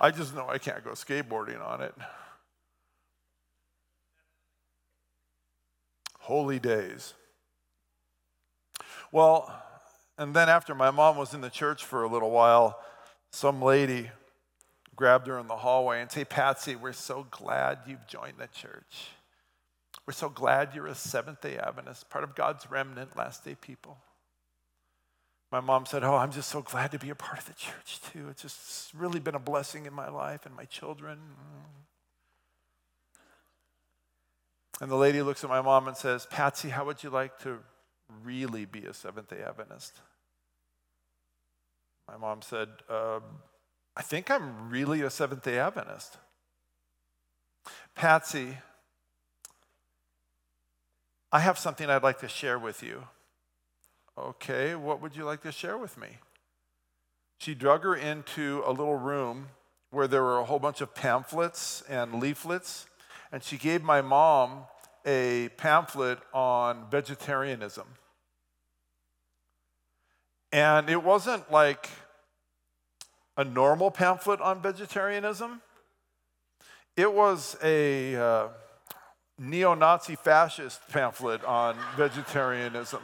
I 0.00 0.10
just 0.10 0.34
know 0.34 0.48
I 0.48 0.58
can't 0.58 0.82
go 0.82 0.90
skateboarding 0.94 1.64
on 1.64 1.80
it. 1.80 1.94
Holy 6.18 6.58
days. 6.58 7.14
Well, 9.12 9.48
and 10.18 10.34
then 10.34 10.48
after 10.48 10.74
my 10.74 10.90
mom 10.90 11.16
was 11.16 11.34
in 11.34 11.40
the 11.40 11.50
church 11.50 11.84
for 11.84 12.02
a 12.02 12.08
little 12.08 12.32
while, 12.32 12.80
some 13.30 13.62
lady 13.62 14.10
grabbed 15.00 15.28
her 15.28 15.38
in 15.38 15.48
the 15.48 15.56
hallway 15.56 16.02
and 16.02 16.12
say, 16.12 16.26
Patsy, 16.26 16.76
we're 16.76 16.92
so 16.92 17.26
glad 17.30 17.78
you've 17.86 18.06
joined 18.06 18.34
the 18.36 18.48
church. 18.48 19.08
We're 20.04 20.12
so 20.12 20.28
glad 20.28 20.74
you're 20.74 20.88
a 20.88 20.94
Seventh 20.94 21.40
day 21.40 21.56
Adventist, 21.56 22.10
part 22.10 22.22
of 22.22 22.34
God's 22.34 22.70
remnant, 22.70 23.16
last 23.16 23.42
day 23.42 23.56
people. 23.58 23.96
My 25.50 25.60
mom 25.60 25.86
said, 25.86 26.04
Oh, 26.04 26.16
I'm 26.16 26.30
just 26.30 26.50
so 26.50 26.60
glad 26.60 26.92
to 26.92 26.98
be 26.98 27.08
a 27.08 27.14
part 27.14 27.38
of 27.38 27.46
the 27.46 27.54
church 27.54 27.98
too. 28.12 28.28
It's 28.28 28.42
just 28.42 28.92
really 28.92 29.20
been 29.20 29.34
a 29.34 29.40
blessing 29.40 29.86
in 29.86 29.94
my 29.94 30.10
life 30.10 30.44
and 30.44 30.54
my 30.54 30.66
children. 30.66 31.18
And 34.82 34.90
the 34.90 34.96
lady 34.96 35.22
looks 35.22 35.42
at 35.42 35.48
my 35.48 35.62
mom 35.62 35.88
and 35.88 35.96
says, 35.96 36.26
Patsy, 36.26 36.68
how 36.68 36.84
would 36.84 37.02
you 37.02 37.08
like 37.08 37.38
to 37.38 37.56
really 38.22 38.66
be 38.66 38.84
a 38.84 38.92
Seventh 38.92 39.30
day 39.30 39.42
Adventist? 39.48 39.98
My 42.06 42.18
mom 42.18 42.42
said, 42.42 42.68
uh, 42.90 43.20
I 44.00 44.02
think 44.02 44.30
I'm 44.30 44.70
really 44.70 45.02
a 45.02 45.10
Seventh 45.10 45.42
day 45.42 45.58
Adventist. 45.58 46.16
Patsy, 47.94 48.56
I 51.30 51.40
have 51.40 51.58
something 51.58 51.90
I'd 51.90 52.02
like 52.02 52.18
to 52.20 52.28
share 52.28 52.58
with 52.58 52.82
you. 52.82 53.02
Okay, 54.16 54.74
what 54.74 55.02
would 55.02 55.14
you 55.14 55.24
like 55.24 55.42
to 55.42 55.52
share 55.52 55.76
with 55.76 55.98
me? 55.98 56.16
She 57.40 57.54
drug 57.54 57.82
her 57.82 57.94
into 57.94 58.62
a 58.64 58.70
little 58.70 58.96
room 58.96 59.48
where 59.90 60.08
there 60.08 60.22
were 60.22 60.38
a 60.38 60.46
whole 60.46 60.58
bunch 60.58 60.80
of 60.80 60.94
pamphlets 60.94 61.82
and 61.86 62.20
leaflets, 62.20 62.86
and 63.30 63.42
she 63.42 63.58
gave 63.58 63.82
my 63.82 64.00
mom 64.00 64.60
a 65.04 65.50
pamphlet 65.58 66.20
on 66.32 66.86
vegetarianism. 66.90 67.86
And 70.50 70.88
it 70.88 71.02
wasn't 71.02 71.52
like 71.52 71.90
a 73.40 73.44
normal 73.44 73.90
pamphlet 73.90 74.38
on 74.42 74.60
vegetarianism, 74.60 75.62
it 76.94 77.10
was 77.10 77.56
a 77.62 78.14
uh, 78.14 78.48
neo 79.38 79.72
Nazi 79.72 80.14
fascist 80.14 80.86
pamphlet 80.90 81.42
on 81.44 81.74
vegetarianism. 81.96 83.00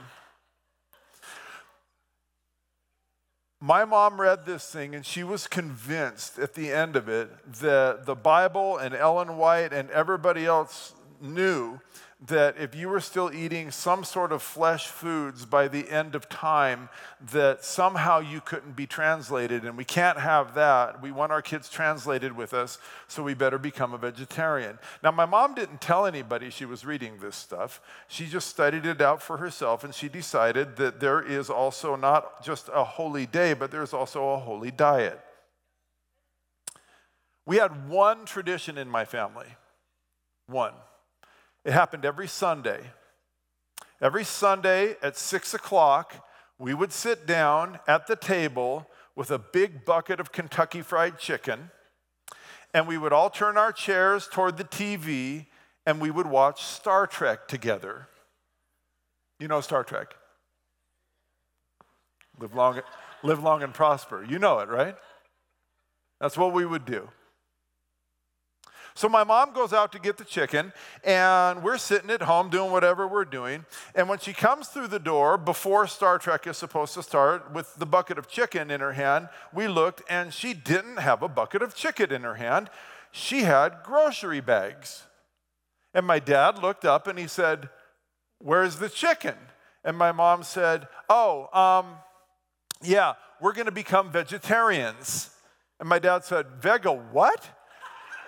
My 3.62 3.86
mom 3.86 4.20
read 4.20 4.44
this 4.44 4.70
thing 4.70 4.94
and 4.94 5.06
she 5.06 5.24
was 5.24 5.46
convinced 5.46 6.38
at 6.38 6.52
the 6.52 6.70
end 6.70 6.96
of 6.96 7.08
it 7.08 7.30
that 7.60 8.04
the 8.04 8.14
Bible 8.14 8.76
and 8.76 8.94
Ellen 8.94 9.38
White 9.38 9.72
and 9.72 9.90
everybody 9.90 10.44
else 10.44 10.92
knew 11.18 11.80
that 12.26 12.56
if 12.58 12.74
you 12.74 12.88
were 12.88 13.00
still 13.00 13.32
eating 13.32 13.70
some 13.70 14.02
sort 14.02 14.32
of 14.32 14.42
flesh 14.42 14.88
foods 14.88 15.44
by 15.44 15.68
the 15.68 15.88
end 15.90 16.14
of 16.14 16.28
time, 16.28 16.88
that 17.32 17.64
somehow 17.64 18.20
you 18.20 18.40
couldn't 18.40 18.74
be 18.74 18.86
translated, 18.86 19.64
and 19.64 19.76
we 19.76 19.84
can't 19.84 20.18
have 20.18 20.54
that. 20.54 21.02
We 21.02 21.12
want 21.12 21.32
our 21.32 21.42
kids 21.42 21.68
translated 21.68 22.36
with 22.36 22.54
us, 22.54 22.78
so 23.06 23.22
we 23.22 23.34
better 23.34 23.58
become 23.58 23.94
a 23.94 23.98
vegetarian. 23.98 24.78
Now, 25.02 25.10
my 25.10 25.26
mom 25.26 25.54
didn't 25.54 25.80
tell 25.80 26.06
anybody 26.06 26.50
she 26.50 26.64
was 26.64 26.84
reading 26.84 27.18
this 27.20 27.36
stuff. 27.36 27.80
She 28.08 28.26
just 28.26 28.48
studied 28.48 28.86
it 28.86 29.00
out 29.00 29.22
for 29.22 29.36
herself, 29.36 29.84
and 29.84 29.94
she 29.94 30.08
decided 30.08 30.76
that 30.76 31.00
there 31.00 31.20
is 31.20 31.50
also 31.50 31.96
not 31.96 32.42
just 32.42 32.68
a 32.72 32.84
holy 32.84 33.26
day, 33.26 33.52
but 33.52 33.70
there's 33.70 33.92
also 33.92 34.30
a 34.30 34.38
holy 34.38 34.70
diet. 34.70 35.20
We 37.44 37.58
had 37.58 37.88
one 37.88 38.24
tradition 38.24 38.78
in 38.78 38.88
my 38.88 39.04
family. 39.04 39.46
One. 40.48 40.72
It 41.66 41.72
happened 41.72 42.04
every 42.04 42.28
Sunday. 42.28 42.78
Every 44.00 44.22
Sunday 44.22 44.94
at 45.02 45.16
six 45.16 45.52
o'clock, 45.52 46.24
we 46.60 46.72
would 46.72 46.92
sit 46.92 47.26
down 47.26 47.80
at 47.88 48.06
the 48.06 48.14
table 48.14 48.86
with 49.16 49.32
a 49.32 49.38
big 49.40 49.84
bucket 49.84 50.20
of 50.20 50.30
Kentucky 50.30 50.80
Fried 50.80 51.18
Chicken, 51.18 51.72
and 52.72 52.86
we 52.86 52.96
would 52.96 53.12
all 53.12 53.30
turn 53.30 53.58
our 53.58 53.72
chairs 53.72 54.28
toward 54.30 54.58
the 54.58 54.64
TV 54.64 55.46
and 55.84 56.00
we 56.00 56.10
would 56.10 56.26
watch 56.28 56.62
Star 56.62 57.04
Trek 57.04 57.48
together. 57.48 58.08
You 59.40 59.48
know 59.48 59.60
Star 59.60 59.82
Trek? 59.82 60.14
Live 62.38 62.54
long, 62.54 62.80
live 63.24 63.42
long 63.42 63.64
and 63.64 63.74
prosper. 63.74 64.24
You 64.24 64.38
know 64.38 64.60
it, 64.60 64.68
right? 64.68 64.94
That's 66.20 66.36
what 66.36 66.52
we 66.52 66.64
would 66.64 66.84
do. 66.84 67.08
So 68.96 69.10
my 69.10 69.24
mom 69.24 69.52
goes 69.52 69.74
out 69.74 69.92
to 69.92 69.98
get 69.98 70.16
the 70.16 70.24
chicken, 70.24 70.72
and 71.04 71.62
we're 71.62 71.76
sitting 71.76 72.08
at 72.08 72.22
home 72.22 72.48
doing 72.48 72.72
whatever 72.72 73.06
we're 73.06 73.26
doing. 73.26 73.66
And 73.94 74.08
when 74.08 74.18
she 74.18 74.32
comes 74.32 74.68
through 74.68 74.88
the 74.88 74.98
door, 74.98 75.36
before 75.36 75.86
Star 75.86 76.18
Trek 76.18 76.46
is 76.46 76.56
supposed 76.56 76.94
to 76.94 77.02
start, 77.02 77.52
with 77.52 77.74
the 77.74 77.84
bucket 77.84 78.16
of 78.16 78.26
chicken 78.26 78.70
in 78.70 78.80
her 78.80 78.94
hand, 78.94 79.28
we 79.52 79.68
looked, 79.68 80.00
and 80.08 80.32
she 80.32 80.54
didn't 80.54 80.96
have 80.96 81.22
a 81.22 81.28
bucket 81.28 81.60
of 81.60 81.74
chicken 81.74 82.10
in 82.10 82.22
her 82.22 82.36
hand. 82.36 82.70
She 83.12 83.42
had 83.42 83.82
grocery 83.84 84.40
bags. 84.40 85.04
And 85.92 86.06
my 86.06 86.18
dad 86.18 86.62
looked 86.62 86.86
up 86.86 87.06
and 87.06 87.18
he 87.18 87.26
said, 87.26 87.68
Where's 88.38 88.76
the 88.76 88.88
chicken? 88.88 89.34
And 89.84 89.98
my 89.98 90.10
mom 90.10 90.42
said, 90.42 90.88
Oh, 91.10 91.48
um, 91.52 91.96
yeah, 92.82 93.14
we're 93.42 93.52
going 93.52 93.66
to 93.66 93.72
become 93.72 94.10
vegetarians. 94.10 95.30
And 95.80 95.86
my 95.86 95.98
dad 95.98 96.24
said, 96.24 96.46
Vega, 96.62 96.92
what? 96.92 97.46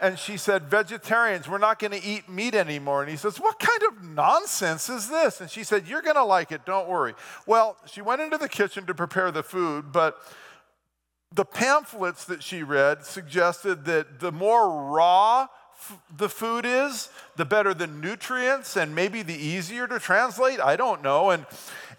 And 0.01 0.19
she 0.19 0.37
said, 0.37 0.65
Vegetarians, 0.65 1.49
we're 1.49 1.59
not 1.59 1.79
going 1.79 1.93
to 1.93 2.03
eat 2.03 2.29
meat 2.29 2.55
anymore. 2.55 3.03
And 3.03 3.11
he 3.11 3.17
says, 3.17 3.39
What 3.39 3.59
kind 3.59 3.83
of 3.85 4.03
nonsense 4.03 4.89
is 4.89 5.09
this? 5.09 5.41
And 5.41 5.51
she 5.51 5.65
said, 5.65 5.87
You're 5.87 6.03
going 6.03 6.17
to 6.17 6.25
like 6.25 6.53
it, 6.53 6.65
don't 6.65 6.89
worry. 6.89 7.15
Well, 7.47 7.77
she 7.87 8.03
went 8.03 8.21
into 8.21 8.39
the 8.39 8.49
kitchen 8.49 8.87
to 8.87 8.95
prepare 8.95 9.31
the 9.31 9.43
food, 9.43 9.93
but 9.93 10.19
the 11.35 11.45
pamphlets 11.45 12.25
that 12.25 12.43
she 12.43 12.63
read 12.63 13.05
suggested 13.05 13.85
that 13.85 14.21
the 14.21 14.33
more 14.33 14.91
raw 14.91 15.49
f- 15.79 15.99
the 16.17 16.29
food 16.29 16.65
is, 16.67 17.11
the 17.37 17.45
better 17.45 17.75
the 17.75 17.87
nutrients 17.87 18.77
and 18.77 18.95
maybe 18.95 19.23
the 19.23 19.35
easier 19.35 19.87
to 19.87 19.99
translate. 19.99 20.61
I 20.61 20.77
don't 20.77 21.03
know. 21.03 21.31
And 21.31 21.47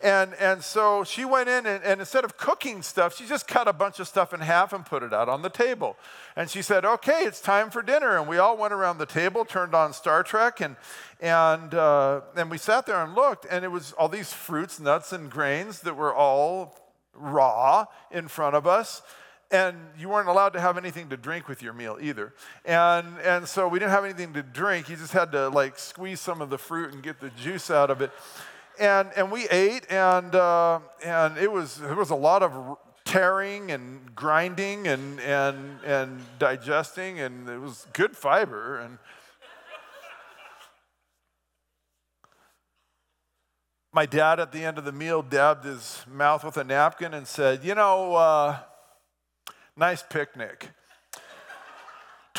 and, 0.01 0.33
and 0.35 0.63
so 0.63 1.03
she 1.03 1.25
went 1.25 1.49
in 1.49 1.65
and, 1.65 1.83
and, 1.83 1.99
instead 1.99 2.23
of 2.23 2.37
cooking 2.37 2.81
stuff, 2.81 3.17
she 3.17 3.25
just 3.25 3.47
cut 3.47 3.67
a 3.67 3.73
bunch 3.73 3.99
of 3.99 4.07
stuff 4.07 4.33
in 4.33 4.39
half 4.39 4.71
and 4.71 4.85
put 4.85 5.03
it 5.03 5.13
out 5.13 5.27
on 5.27 5.41
the 5.41 5.49
table. 5.49 5.97
And 6.37 6.49
she 6.49 6.61
said, 6.61 6.85
Okay, 6.85 7.23
it's 7.23 7.41
time 7.41 7.69
for 7.69 7.81
dinner. 7.81 8.17
And 8.17 8.27
we 8.27 8.37
all 8.37 8.55
went 8.55 8.73
around 8.73 8.97
the 8.97 9.05
table, 9.05 9.43
turned 9.43 9.75
on 9.75 9.91
Star 9.91 10.23
Trek, 10.23 10.61
and, 10.61 10.77
and, 11.19 11.73
uh, 11.73 12.21
and 12.35 12.49
we 12.49 12.57
sat 12.57 12.85
there 12.85 13.03
and 13.03 13.13
looked, 13.13 13.45
and 13.49 13.65
it 13.65 13.69
was 13.69 13.91
all 13.93 14.07
these 14.07 14.31
fruits, 14.31 14.79
nuts, 14.79 15.11
and 15.11 15.29
grains 15.29 15.81
that 15.81 15.95
were 15.97 16.13
all 16.13 16.77
raw 17.13 17.85
in 18.11 18.27
front 18.27 18.55
of 18.55 18.65
us 18.65 19.01
and 19.51 19.75
you 19.97 20.07
weren't 20.09 20.29
allowed 20.29 20.53
to 20.53 20.61
have 20.61 20.77
anything 20.77 21.09
to 21.09 21.17
drink 21.17 21.47
with 21.47 21.63
your 21.63 21.73
meal 21.73 21.97
either. 21.99 22.33
And, 22.65 23.17
and 23.23 23.47
so 23.47 23.67
we 23.67 23.79
didn't 23.79 23.91
have 23.91 24.05
anything 24.05 24.33
to 24.33 24.43
drink. 24.43 24.89
You 24.89 24.95
just 24.95 25.11
had 25.11 25.31
to 25.31 25.49
like 25.49 25.79
squeeze 25.79 26.19
some 26.19 26.39
of 26.41 26.51
the 26.51 26.59
fruit 26.59 26.93
and 26.93 27.01
get 27.01 27.19
the 27.19 27.31
juice 27.31 27.71
out 27.71 27.89
of 27.89 28.01
it 28.01 28.11
and, 28.79 29.09
and 29.15 29.31
we 29.31 29.47
ate, 29.49 29.85
and, 29.91 30.33
uh, 30.33 30.79
and 31.03 31.37
it 31.37 31.51
was, 31.51 31.77
there 31.77 31.95
was 31.95 32.09
a 32.09 32.15
lot 32.15 32.41
of 32.41 32.77
tearing 33.05 33.71
and 33.71 34.15
grinding 34.15 34.87
and, 34.87 35.19
and, 35.19 35.79
and 35.83 36.21
digesting, 36.39 37.19
and 37.19 37.49
it 37.49 37.59
was 37.59 37.87
good 37.93 38.15
fiber. 38.15 38.77
And 38.77 38.97
my 43.91 44.05
dad, 44.05 44.39
at 44.39 44.51
the 44.51 44.63
end 44.63 44.77
of 44.77 44.85
the 44.85 44.91
meal, 44.91 45.21
dabbed 45.21 45.65
his 45.65 46.05
mouth 46.07 46.43
with 46.43 46.57
a 46.57 46.63
napkin 46.63 47.13
and 47.13 47.27
said, 47.27 47.63
You 47.63 47.75
know, 47.75 48.15
uh, 48.15 48.57
nice 49.75 50.03
picnic. 50.03 50.69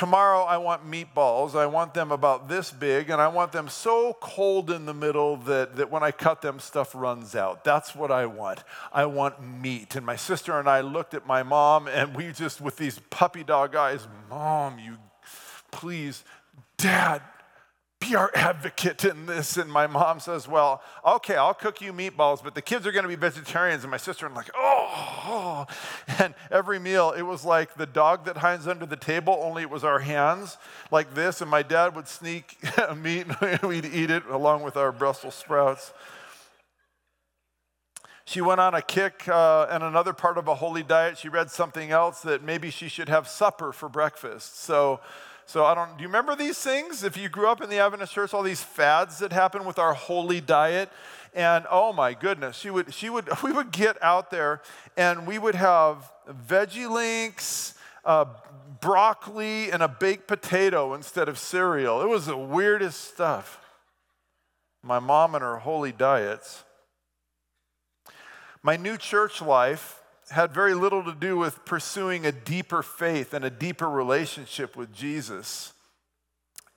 Tomorrow, 0.00 0.44
I 0.44 0.56
want 0.56 0.90
meatballs. 0.90 1.54
I 1.54 1.66
want 1.66 1.92
them 1.92 2.10
about 2.10 2.48
this 2.48 2.70
big, 2.70 3.10
and 3.10 3.20
I 3.20 3.28
want 3.28 3.52
them 3.52 3.68
so 3.68 4.16
cold 4.18 4.70
in 4.70 4.86
the 4.86 4.94
middle 4.94 5.36
that, 5.36 5.76
that 5.76 5.90
when 5.90 6.02
I 6.02 6.10
cut 6.10 6.40
them, 6.40 6.58
stuff 6.58 6.94
runs 6.94 7.36
out. 7.36 7.64
That's 7.64 7.94
what 7.94 8.10
I 8.10 8.24
want. 8.24 8.64
I 8.94 9.04
want 9.04 9.46
meat. 9.60 9.96
And 9.96 10.06
my 10.06 10.16
sister 10.16 10.58
and 10.58 10.70
I 10.70 10.80
looked 10.80 11.12
at 11.12 11.26
my 11.26 11.42
mom, 11.42 11.86
and 11.86 12.16
we 12.16 12.32
just, 12.32 12.62
with 12.62 12.78
these 12.78 12.98
puppy 13.10 13.44
dog 13.44 13.76
eyes, 13.76 14.08
Mom, 14.30 14.78
you 14.78 14.96
please, 15.70 16.24
Dad, 16.78 17.20
be 18.00 18.14
our 18.14 18.30
advocate 18.34 19.04
in 19.04 19.26
this. 19.26 19.58
And 19.58 19.70
my 19.70 19.86
mom 19.86 20.18
says, 20.18 20.48
Well, 20.48 20.82
okay, 21.06 21.36
I'll 21.36 21.52
cook 21.52 21.82
you 21.82 21.92
meatballs, 21.92 22.42
but 22.42 22.54
the 22.54 22.62
kids 22.62 22.86
are 22.86 22.92
going 22.92 23.02
to 23.02 23.08
be 23.10 23.16
vegetarians. 23.16 23.84
And 23.84 23.90
my 23.90 23.98
sister 23.98 24.24
and 24.24 24.32
I'm 24.32 24.36
like, 24.36 24.50
Oh. 24.56 24.79
And 26.18 26.34
every 26.50 26.78
meal, 26.78 27.12
it 27.16 27.22
was 27.22 27.44
like 27.44 27.76
the 27.76 27.86
dog 27.86 28.26
that 28.26 28.38
hides 28.38 28.66
under 28.68 28.84
the 28.84 28.96
table, 28.96 29.38
only 29.40 29.62
it 29.62 29.70
was 29.70 29.84
our 29.84 30.00
hands 30.00 30.58
like 30.90 31.14
this. 31.14 31.40
And 31.40 31.50
my 31.50 31.62
dad 31.62 31.94
would 31.96 32.08
sneak 32.08 32.58
meat 32.96 33.26
and 33.40 33.60
we'd 33.62 33.86
eat 33.86 34.10
it 34.10 34.26
along 34.26 34.62
with 34.62 34.76
our 34.76 34.92
Brussels 34.92 35.34
sprouts. 35.34 35.92
She 38.30 38.40
went 38.40 38.60
on 38.60 38.74
a 38.74 38.82
kick 38.82 39.26
uh, 39.28 39.66
and 39.70 39.82
another 39.82 40.12
part 40.12 40.38
of 40.38 40.46
a 40.46 40.54
holy 40.54 40.82
diet. 40.82 41.18
She 41.18 41.28
read 41.28 41.50
something 41.50 41.90
else 41.90 42.20
that 42.20 42.44
maybe 42.44 42.70
she 42.70 42.88
should 42.88 43.08
have 43.08 43.26
supper 43.26 43.72
for 43.72 43.88
breakfast. 43.88 44.60
So, 44.60 45.00
so 45.46 45.64
I 45.64 45.74
don't, 45.74 45.96
do 45.96 46.02
you 46.02 46.08
remember 46.08 46.36
these 46.36 46.58
things? 46.58 47.02
If 47.02 47.16
you 47.16 47.28
grew 47.28 47.48
up 47.48 47.60
in 47.60 47.68
the 47.68 47.78
Adventist 47.78 48.12
church, 48.12 48.32
all 48.32 48.44
these 48.44 48.62
fads 48.62 49.18
that 49.18 49.32
happen 49.32 49.64
with 49.64 49.80
our 49.80 49.94
holy 49.94 50.40
diet. 50.40 50.90
And 51.32 51.64
oh 51.70 51.92
my 51.92 52.14
goodness, 52.14 52.56
she 52.56 52.70
would, 52.70 52.92
she 52.92 53.08
would, 53.08 53.28
we 53.42 53.52
would 53.52 53.70
get 53.70 54.02
out 54.02 54.30
there 54.30 54.62
and 54.96 55.26
we 55.26 55.38
would 55.38 55.54
have 55.54 56.10
veggie 56.28 56.90
links, 56.90 57.74
uh, 58.04 58.24
broccoli 58.80 59.70
and 59.70 59.82
a 59.82 59.88
baked 59.88 60.26
potato 60.26 60.94
instead 60.94 61.28
of 61.28 61.38
cereal. 61.38 62.00
It 62.02 62.08
was 62.08 62.26
the 62.26 62.36
weirdest 62.36 63.00
stuff. 63.12 63.58
My 64.82 64.98
mom 64.98 65.34
and 65.34 65.42
her 65.42 65.58
holy 65.58 65.92
diets. 65.92 66.64
My 68.62 68.76
new 68.76 68.96
church 68.96 69.42
life 69.42 70.00
had 70.30 70.52
very 70.52 70.74
little 70.74 71.02
to 71.04 71.14
do 71.14 71.36
with 71.36 71.64
pursuing 71.64 72.24
a 72.24 72.32
deeper 72.32 72.82
faith 72.82 73.34
and 73.34 73.44
a 73.44 73.50
deeper 73.50 73.88
relationship 73.90 74.76
with 74.76 74.92
Jesus, 74.92 75.72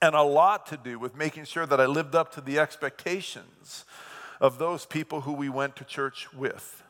and 0.01 0.15
a 0.15 0.23
lot 0.23 0.65
to 0.67 0.77
do 0.77 0.97
with 0.97 1.15
making 1.15 1.45
sure 1.45 1.65
that 1.65 1.79
I 1.79 1.85
lived 1.85 2.15
up 2.15 2.33
to 2.33 2.41
the 2.41 2.57
expectations 2.57 3.85
of 4.43 4.59
those 4.59 4.85
people 4.85 5.21
who 5.21 5.33
we 5.33 5.49
went 5.49 5.75
to 5.77 5.83
church 5.83 6.31
with 6.31 6.83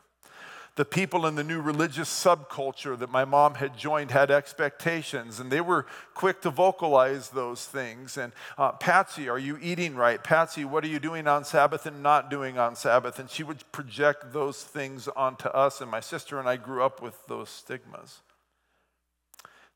the 0.75 0.85
people 0.85 1.27
in 1.27 1.35
the 1.35 1.43
new 1.43 1.61
religious 1.61 2.09
subculture 2.09 2.97
that 2.97 3.11
my 3.11 3.25
mom 3.25 3.53
had 3.55 3.77
joined 3.77 4.09
had 4.09 4.31
expectations, 4.31 5.39
and 5.39 5.51
they 5.51 5.61
were 5.61 5.85
quick 6.15 6.41
to 6.41 6.49
vocalize 6.49 7.29
those 7.29 7.65
things. 7.65 8.17
And 8.17 8.33
uh, 8.57 8.71
Patsy, 8.71 9.29
are 9.29 9.37
you 9.37 9.59
eating 9.61 9.95
right? 9.95 10.23
Patsy, 10.23 10.65
what 10.65 10.83
are 10.83 10.87
you 10.87 10.97
doing 10.97 11.27
on 11.27 11.45
Sabbath 11.45 11.85
and 11.85 12.01
not 12.01 12.31
doing 12.31 12.57
on 12.57 12.75
Sabbath? 12.75 13.19
And 13.19 13.29
she 13.29 13.43
would 13.43 13.71
project 13.71 14.33
those 14.33 14.63
things 14.63 15.07
onto 15.09 15.47
us, 15.49 15.79
and 15.79 15.91
my 15.91 15.99
sister 15.99 16.39
and 16.39 16.49
I 16.49 16.57
grew 16.57 16.81
up 16.81 17.03
with 17.03 17.27
those 17.27 17.49
stigmas. 17.49 18.21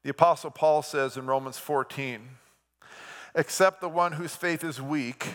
The 0.04 0.10
Apostle 0.10 0.50
Paul 0.50 0.82
says 0.82 1.16
in 1.16 1.28
Romans 1.28 1.60
14, 1.60 2.28
except 3.36 3.82
the 3.82 3.90
one 3.90 4.14
whose 4.14 4.36
faith 4.36 4.64
is 4.64 4.82
weak 4.82 5.28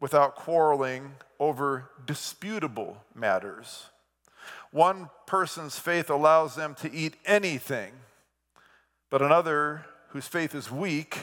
without 0.00 0.34
quarreling 0.34 1.12
over 1.40 1.90
disputable 2.06 3.02
matters. 3.14 3.86
One 4.70 5.10
person's 5.26 5.78
faith 5.78 6.10
allows 6.10 6.54
them 6.54 6.74
to 6.76 6.92
eat 6.92 7.16
anything, 7.24 7.92
but 9.10 9.22
another 9.22 9.86
whose 10.10 10.28
faith 10.28 10.54
is 10.54 10.70
weak 10.70 11.18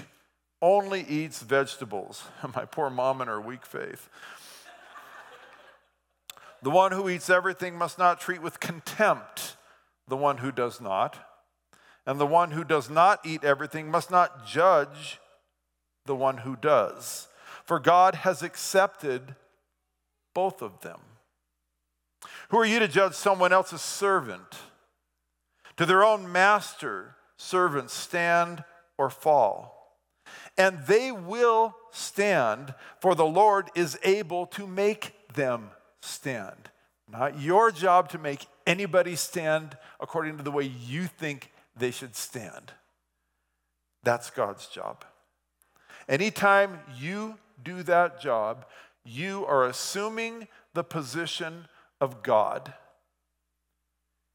only 0.62 1.02
eats 1.02 1.42
vegetables. 1.42 2.26
My 2.56 2.66
poor 2.66 2.90
mom 2.90 3.22
and 3.22 3.30
her 3.30 3.40
weak 3.40 3.66
faith. 3.66 4.10
the 6.64 6.72
one 6.72 6.92
who 6.92 7.08
eats 7.08 7.30
everything 7.30 7.78
must 7.78 8.00
not 8.00 8.20
treat 8.20 8.42
with 8.42 8.60
contempt 8.60 9.56
the 10.08 10.18
one 10.18 10.38
who 10.38 10.52
does 10.52 10.82
not. 10.82 11.18
And 12.06 12.20
the 12.20 12.26
one 12.26 12.52
who 12.52 12.64
does 12.64 12.90
not 12.90 13.20
eat 13.26 13.44
everything 13.44 13.92
must 13.92 14.10
not 14.10 14.48
judge 14.48 15.20
the 16.06 16.16
one 16.16 16.38
who 16.38 16.56
does. 16.56 17.28
For 17.66 17.80
God 17.80 18.16
has 18.16 18.42
accepted 18.42 19.36
both 20.38 20.62
of 20.62 20.82
them. 20.82 21.00
Who 22.50 22.60
are 22.60 22.66
you 22.66 22.78
to 22.78 22.88
judge 22.88 23.16
someone 23.16 23.52
else's 23.52 23.82
servant? 23.82 24.60
To 25.78 25.86
their 25.88 26.04
own 26.04 26.32
master, 26.32 27.16
servants 27.38 27.96
stand 27.96 28.64
or 29.00 29.10
fall. 29.10 29.98
And 30.56 30.78
they 30.86 31.12
will 31.12 31.76
stand, 31.90 32.76
for 33.02 33.16
the 33.16 33.26
Lord 33.26 33.72
is 33.74 33.98
able 34.04 34.46
to 34.58 34.68
make 34.68 35.16
them 35.34 35.72
stand. 36.02 36.70
Not 37.12 37.42
your 37.42 37.72
job 37.72 38.10
to 38.10 38.20
make 38.20 38.46
anybody 38.68 39.16
stand 39.16 39.76
according 40.00 40.38
to 40.38 40.44
the 40.44 40.52
way 40.52 40.66
you 40.66 41.08
think 41.08 41.52
they 41.76 41.90
should 41.90 42.16
stand. 42.16 42.74
That's 44.04 44.30
God's 44.30 44.68
job. 44.68 45.04
Anytime 46.08 46.80
you 46.96 47.40
do 47.64 47.82
that 47.84 48.22
job, 48.22 48.68
you 49.08 49.46
are 49.46 49.66
assuming 49.66 50.48
the 50.74 50.84
position 50.84 51.68
of 52.02 52.22
God. 52.22 52.74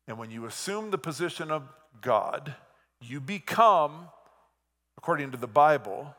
And 0.08 0.18
when 0.18 0.30
you 0.30 0.46
assume 0.46 0.90
the 0.90 0.98
position 0.98 1.50
of 1.50 1.62
God, 2.00 2.54
you 3.00 3.20
become, 3.20 4.08
according 4.96 5.30
to 5.32 5.36
the 5.36 5.46
Bible, 5.46 6.14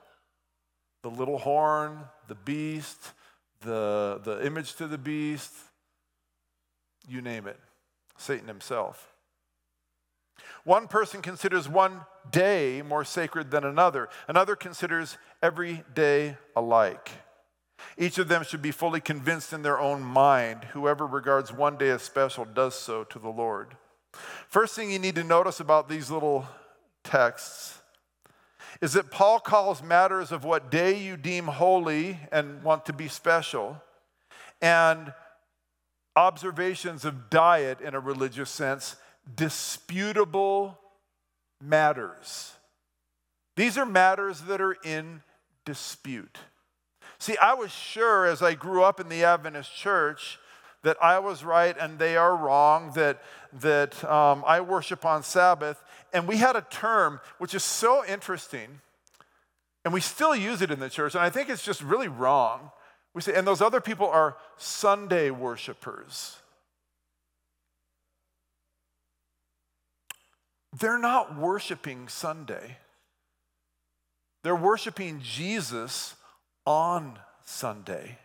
the 1.01 1.09
little 1.09 1.39
horn, 1.39 1.99
the 2.27 2.35
beast, 2.35 3.11
the, 3.61 4.21
the 4.23 4.45
image 4.45 4.75
to 4.75 4.87
the 4.87 4.97
beast, 4.97 5.53
you 7.07 7.21
name 7.21 7.47
it, 7.47 7.59
Satan 8.17 8.47
himself. 8.47 9.13
One 10.63 10.87
person 10.87 11.21
considers 11.21 11.67
one 11.67 12.01
day 12.31 12.81
more 12.81 13.03
sacred 13.03 13.51
than 13.51 13.65
another, 13.65 14.09
another 14.27 14.55
considers 14.55 15.17
every 15.41 15.83
day 15.93 16.37
alike. 16.55 17.11
Each 17.97 18.17
of 18.17 18.27
them 18.27 18.43
should 18.43 18.61
be 18.61 18.71
fully 18.71 19.01
convinced 19.01 19.53
in 19.53 19.61
their 19.61 19.79
own 19.79 20.01
mind. 20.01 20.65
Whoever 20.73 21.05
regards 21.05 21.51
one 21.51 21.77
day 21.77 21.89
as 21.89 22.01
special 22.01 22.45
does 22.45 22.75
so 22.75 23.03
to 23.05 23.19
the 23.19 23.29
Lord. 23.29 23.75
First 24.47 24.75
thing 24.75 24.91
you 24.91 24.99
need 24.99 25.15
to 25.15 25.23
notice 25.23 25.59
about 25.59 25.89
these 25.89 26.11
little 26.11 26.47
texts 27.03 27.79
is 28.81 28.93
that 28.93 29.11
Paul 29.11 29.39
calls 29.39 29.81
matters 29.81 30.31
of 30.31 30.43
what 30.43 30.71
day 30.71 30.97
you 30.97 31.15
deem 31.15 31.45
holy 31.45 32.19
and 32.31 32.63
want 32.63 32.85
to 32.87 32.93
be 32.93 33.07
special, 33.07 33.81
and 34.61 35.13
observations 36.15 37.05
of 37.05 37.29
diet 37.29 37.81
in 37.81 37.95
a 37.95 37.99
religious 37.99 38.49
sense, 38.49 38.95
disputable 39.35 40.77
matters. 41.61 42.53
These 43.55 43.77
are 43.77 43.85
matters 43.85 44.41
that 44.41 44.61
are 44.61 44.75
in 44.83 45.21
dispute. 45.65 46.39
See, 47.23 47.37
I 47.37 47.53
was 47.53 47.71
sure 47.71 48.25
as 48.25 48.41
I 48.41 48.53
grew 48.53 48.83
up 48.83 48.99
in 48.99 49.07
the 49.07 49.23
Adventist 49.23 49.73
church 49.73 50.39
that 50.81 51.01
I 51.01 51.19
was 51.19 51.41
right 51.41 51.73
and 51.79 51.97
they 51.97 52.17
are 52.17 52.35
wrong, 52.35 52.91
that, 52.95 53.23
that 53.61 54.03
um, 54.03 54.43
I 54.45 54.59
worship 54.59 55.05
on 55.05 55.23
Sabbath. 55.23 55.81
And 56.11 56.27
we 56.27 56.35
had 56.35 56.57
a 56.57 56.65
term 56.69 57.21
which 57.37 57.55
is 57.55 57.63
so 57.63 58.03
interesting, 58.05 58.81
and 59.85 59.93
we 59.93 60.01
still 60.01 60.35
use 60.35 60.61
it 60.61 60.69
in 60.69 60.81
the 60.81 60.89
church, 60.89 61.15
and 61.15 61.23
I 61.23 61.29
think 61.29 61.47
it's 61.47 61.63
just 61.63 61.81
really 61.81 62.09
wrong. 62.09 62.71
We 63.13 63.21
say, 63.21 63.33
and 63.35 63.47
those 63.47 63.61
other 63.61 63.79
people 63.79 64.09
are 64.09 64.35
Sunday 64.57 65.29
worshipers. 65.29 66.35
They're 70.77 70.99
not 70.99 71.37
worshiping 71.37 72.09
Sunday. 72.09 72.79
They're 74.43 74.57
worshiping 74.57 75.21
Jesus 75.23 76.15
on 76.65 77.19
Sunday. 77.43 78.17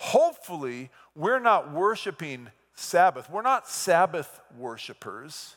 Hopefully, 0.00 0.90
we're 1.14 1.40
not 1.40 1.72
worshiping 1.72 2.48
Sabbath. 2.74 3.30
We're 3.30 3.42
not 3.42 3.68
Sabbath 3.68 4.40
worshipers. 4.56 5.54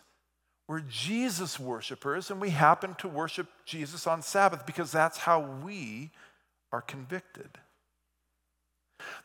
We're 0.68 0.82
Jesus 0.82 1.60
worshipers, 1.60 2.30
and 2.30 2.40
we 2.40 2.52
happen 2.52 2.96
to 3.00 3.08
worship 3.08 3.48
Jesus 3.66 4.06
on 4.06 4.22
Sabbath 4.22 4.66
because 4.66 4.92
that's 4.92 5.18
how 5.18 5.40
we 5.40 6.12
are 6.72 6.82
convicted. 6.82 7.50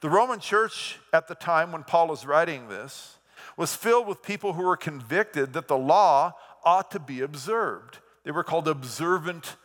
The 0.00 0.08
Roman 0.08 0.40
church 0.40 0.98
at 1.12 1.28
the 1.28 1.34
time 1.34 1.70
when 1.70 1.84
Paul 1.84 2.12
is 2.12 2.26
writing 2.26 2.68
this 2.68 3.18
was 3.56 3.74
filled 3.76 4.06
with 4.06 4.22
people 4.22 4.54
who 4.54 4.62
were 4.62 4.76
convicted 4.76 5.52
that 5.52 5.68
the 5.68 5.76
law 5.76 6.32
ought 6.64 6.90
to 6.92 6.98
be 6.98 7.20
observed. 7.20 7.98
They 8.24 8.30
were 8.30 8.44
called 8.44 8.66
observant 8.66 9.56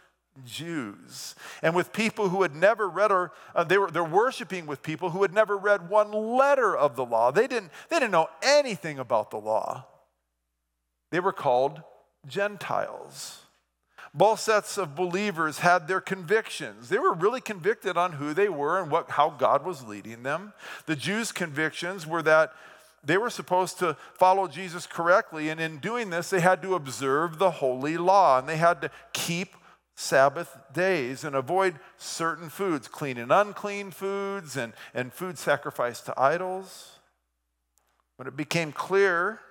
Jews. 0.45 1.35
And 1.61 1.75
with 1.75 1.93
people 1.93 2.29
who 2.29 2.41
had 2.41 2.55
never 2.55 2.87
read 2.87 3.11
or 3.11 3.31
uh, 3.55 3.63
they 3.63 3.77
were 3.77 3.91
they're 3.91 4.03
worshiping 4.03 4.65
with 4.65 4.81
people 4.81 5.09
who 5.09 5.21
had 5.21 5.33
never 5.33 5.57
read 5.57 5.89
one 5.89 6.11
letter 6.11 6.75
of 6.75 6.95
the 6.95 7.05
law. 7.05 7.31
They 7.31 7.47
didn't 7.47 7.71
they 7.89 7.97
didn't 7.99 8.11
know 8.11 8.29
anything 8.41 8.99
about 8.99 9.31
the 9.31 9.37
law. 9.37 9.85
They 11.11 11.19
were 11.19 11.33
called 11.33 11.81
Gentiles. 12.27 13.41
Both 14.13 14.39
sets 14.39 14.77
of 14.77 14.95
believers 14.95 15.59
had 15.59 15.87
their 15.87 16.01
convictions. 16.01 16.89
They 16.89 16.97
were 16.97 17.13
really 17.13 17.41
convicted 17.41 17.95
on 17.95 18.13
who 18.13 18.33
they 18.33 18.49
were 18.49 18.81
and 18.81 18.89
what, 18.89 19.11
how 19.11 19.29
God 19.29 19.63
was 19.63 19.83
leading 19.83 20.23
them. 20.23 20.53
The 20.87 20.95
Jews' 20.95 21.31
convictions 21.31 22.07
were 22.07 22.23
that 22.23 22.53
they 23.03 23.17
were 23.17 23.29
supposed 23.29 23.79
to 23.79 23.95
follow 24.15 24.47
Jesus 24.47 24.85
correctly, 24.85 25.49
and 25.49 25.61
in 25.61 25.77
doing 25.77 26.09
this, 26.09 26.29
they 26.29 26.41
had 26.41 26.61
to 26.63 26.75
observe 26.75 27.37
the 27.37 27.51
holy 27.51 27.97
law 27.97 28.39
and 28.39 28.49
they 28.49 28.57
had 28.57 28.81
to 28.81 28.91
keep 29.13 29.55
Sabbath 29.99 30.57
days 30.71 31.25
and 31.25 31.35
avoid 31.35 31.77
certain 31.97 32.49
foods, 32.49 32.87
clean 32.87 33.17
and 33.17 33.33
unclean 33.33 33.91
foods, 33.91 34.55
and, 34.55 34.71
and 34.93 35.11
food 35.11 35.37
sacrificed 35.37 36.05
to 36.05 36.17
idols. 36.17 36.99
When 38.15 38.25
it 38.25 38.37
became 38.37 38.71
clear 38.71 39.41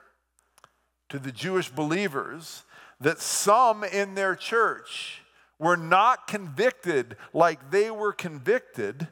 to 1.11 1.19
the 1.19 1.33
Jewish 1.33 1.69
believers 1.69 2.63
that 2.99 3.21
some 3.21 3.85
in 3.85 4.15
their 4.15 4.35
church 4.35 5.21
were 5.59 5.77
not 5.77 6.27
convicted 6.27 7.19
like 7.35 7.71
they 7.71 7.91
were 7.91 8.15
convicted, 8.15 9.09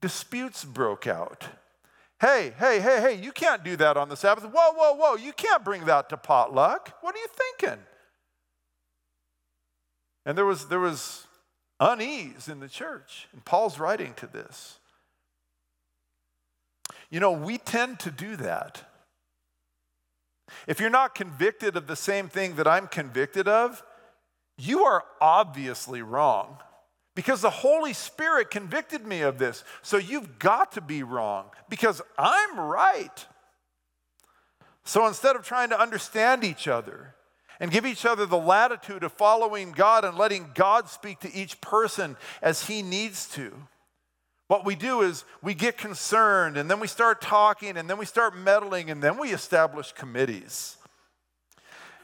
disputes 0.00 0.64
broke 0.64 1.06
out. 1.06 1.46
Hey, 2.20 2.54
hey, 2.58 2.80
hey, 2.80 3.00
hey, 3.00 3.14
you 3.14 3.30
can't 3.30 3.62
do 3.62 3.76
that 3.76 3.96
on 3.96 4.08
the 4.08 4.16
Sabbath. 4.16 4.44
Whoa, 4.44 4.72
whoa, 4.72 4.94
whoa, 4.94 5.14
you 5.14 5.32
can't 5.32 5.64
bring 5.64 5.84
that 5.84 6.08
to 6.08 6.16
potluck. 6.16 6.92
What 7.02 7.14
are 7.14 7.18
you 7.18 7.28
thinking? 7.28 7.84
And 10.26 10.36
there 10.36 10.44
was, 10.44 10.68
there 10.68 10.80
was 10.80 11.26
unease 11.78 12.48
in 12.48 12.60
the 12.60 12.68
church. 12.68 13.28
And 13.32 13.44
Paul's 13.44 13.78
writing 13.78 14.14
to 14.14 14.26
this. 14.26 14.78
You 17.10 17.20
know, 17.20 17.32
we 17.32 17.58
tend 17.58 17.98
to 18.00 18.10
do 18.10 18.36
that. 18.36 18.84
If 20.66 20.80
you're 20.80 20.90
not 20.90 21.14
convicted 21.14 21.76
of 21.76 21.86
the 21.86 21.96
same 21.96 22.28
thing 22.28 22.56
that 22.56 22.66
I'm 22.66 22.86
convicted 22.86 23.48
of, 23.48 23.82
you 24.56 24.84
are 24.84 25.04
obviously 25.20 26.02
wrong 26.02 26.58
because 27.14 27.40
the 27.40 27.50
Holy 27.50 27.92
Spirit 27.92 28.50
convicted 28.50 29.06
me 29.06 29.22
of 29.22 29.38
this. 29.38 29.64
So 29.82 29.96
you've 29.96 30.38
got 30.38 30.72
to 30.72 30.80
be 30.80 31.02
wrong 31.02 31.46
because 31.68 32.02
I'm 32.18 32.58
right. 32.58 33.26
So 34.84 35.06
instead 35.06 35.36
of 35.36 35.44
trying 35.44 35.70
to 35.70 35.80
understand 35.80 36.44
each 36.44 36.68
other 36.68 37.14
and 37.60 37.70
give 37.70 37.86
each 37.86 38.06
other 38.06 38.26
the 38.26 38.38
latitude 38.38 39.04
of 39.04 39.12
following 39.12 39.72
God 39.72 40.04
and 40.04 40.16
letting 40.16 40.50
God 40.54 40.88
speak 40.88 41.20
to 41.20 41.32
each 41.32 41.60
person 41.60 42.16
as 42.42 42.66
He 42.66 42.82
needs 42.82 43.28
to, 43.34 43.52
what 44.48 44.64
we 44.64 44.74
do 44.74 45.02
is 45.02 45.24
we 45.42 45.54
get 45.54 45.78
concerned 45.78 46.56
and 46.56 46.68
then 46.68 46.80
we 46.80 46.88
start 46.88 47.20
talking 47.20 47.76
and 47.76 47.88
then 47.88 47.98
we 47.98 48.04
start 48.04 48.36
meddling 48.36 48.90
and 48.90 49.00
then 49.00 49.16
we 49.16 49.30
establish 49.30 49.92
committees. 49.92 50.76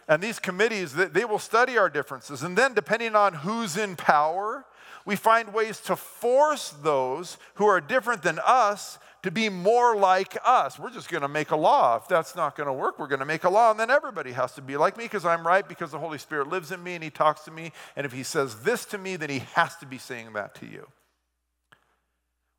And 0.07 0.23
these 0.23 0.39
committees, 0.39 0.93
they 0.95 1.25
will 1.25 1.41
study 1.41 1.77
our 1.77 1.91
differences. 1.91 2.45
And 2.45 2.57
then, 2.57 2.75
depending 2.75 3.17
on 3.17 3.35
who's 3.35 3.77
in 3.77 3.97
power, 3.97 4.65
we 5.05 5.17
find 5.17 5.53
ways 5.53 5.81
to 5.81 5.97
force 5.97 6.71
those 6.71 7.37
who 7.55 7.67
are 7.67 7.81
different 7.81 8.23
than 8.23 8.39
us 8.45 8.99
to 9.23 9.31
be 9.31 9.49
more 9.49 9.97
like 9.97 10.37
us. 10.45 10.79
We're 10.79 10.91
just 10.91 11.09
going 11.09 11.23
to 11.23 11.29
make 11.29 11.51
a 11.51 11.57
law. 11.57 11.97
If 11.97 12.09
that's 12.09 12.37
not 12.37 12.57
going 12.57 12.69
to 12.69 12.73
work, 12.73 12.99
we're 12.99 13.09
going 13.09 13.21
to 13.21 13.27
make 13.27 13.45
a 13.45 13.51
law, 13.51 13.71
and 13.71 13.81
then 13.81 13.91
everybody 13.91 14.33
has 14.33 14.53
to 14.53 14.63
be 14.63 14.77
like 14.77 14.97
me 14.97 15.05
because 15.05 15.25
I'm 15.25 15.47
right, 15.47 15.67
because 15.67 15.91
the 15.91 15.99
Holy 15.99 16.19
Spirit 16.19 16.49
lives 16.49 16.71
in 16.71 16.83
me 16.83 16.95
and 16.95 17.03
He 17.03 17.11
talks 17.11 17.43
to 17.43 17.51
me. 17.51 17.73
And 17.97 18.05
if 18.05 18.13
He 18.13 18.23
says 18.23 18.61
this 18.61 18.85
to 18.87 18.99
me, 18.99 19.17
then 19.17 19.31
He 19.31 19.41
has 19.55 19.77
to 19.77 19.87
be 19.87 19.99
saying 19.99 20.33
that 20.35 20.55
to 20.57 20.67
you. 20.67 20.87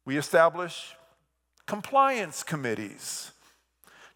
We 0.05 0.17
establish 0.17 0.95
compliance 1.65 2.43
committees 2.43 3.31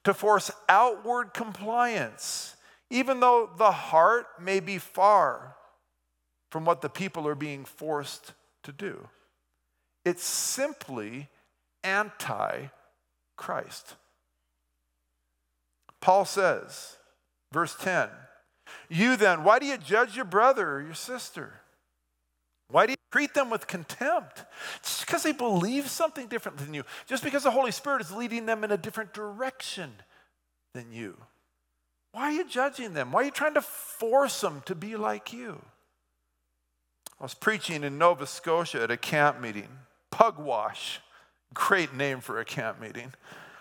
to 0.04 0.14
force 0.14 0.52
outward 0.68 1.34
compliance, 1.34 2.56
even 2.90 3.20
though 3.20 3.50
the 3.58 3.72
heart 3.72 4.26
may 4.40 4.60
be 4.60 4.78
far 4.78 5.56
from 6.50 6.66
what 6.66 6.82
the 6.82 6.90
people 6.90 7.28
are 7.28 7.36
being 7.36 7.66
forced 7.66 8.34
to 8.64 8.72
do. 8.72 9.08
It's 10.04 10.24
simply 10.24 11.30
anti 11.84 12.68
Christ. 13.38 13.96
Paul 16.00 16.26
says, 16.26 16.98
verse 17.52 17.76
10, 17.76 18.10
You 18.90 19.16
then, 19.16 19.44
why 19.44 19.60
do 19.60 19.66
you 19.66 19.78
judge 19.78 20.16
your 20.16 20.26
brother 20.26 20.74
or 20.74 20.82
your 20.82 20.94
sister? 20.94 21.62
Why 22.70 22.86
do 22.86 22.94
you 22.94 22.98
treat 23.12 23.34
them 23.34 23.50
with 23.50 23.68
contempt? 23.68 24.46
Just 24.82 25.06
because 25.06 25.24
they 25.24 25.34
believe 25.34 25.90
something 25.90 26.28
different 26.28 26.58
than 26.58 26.74
you. 26.74 26.84
Just 27.06 27.24
because 27.24 27.44
the 27.44 27.52
Holy 27.52 27.72
Spirit 27.72 28.02
is 28.02 28.12
leading 28.12 28.46
them 28.46 28.64
in 28.64 28.72
a 28.72 28.78
different 28.78 29.14
direction 29.14 29.92
than 30.74 30.92
you. 30.92 31.18
Why 32.14 32.24
are 32.24 32.32
you 32.32 32.48
judging 32.48 32.94
them? 32.94 33.12
Why 33.12 33.22
are 33.22 33.26
you 33.26 33.32
trying 33.32 33.54
to 33.56 33.62
force 33.62 34.42
them 34.42 34.62
to 34.66 34.76
be 34.76 34.96
like 34.96 35.34
you? 35.34 35.62
I 37.20 37.24
was 37.24 37.34
preaching 37.34 37.84
in 37.84 37.98
Nova 37.98 38.26
Scotia 38.26 38.82
at 38.82 38.92
a 38.92 38.98
camp 38.98 39.40
meeting. 39.40 39.70
Pugwash, 40.12 41.00
great 41.54 41.94
name 41.94 42.22
for 42.22 42.40
a 42.40 42.46
camp 42.46 42.80
meeting. 42.80 43.14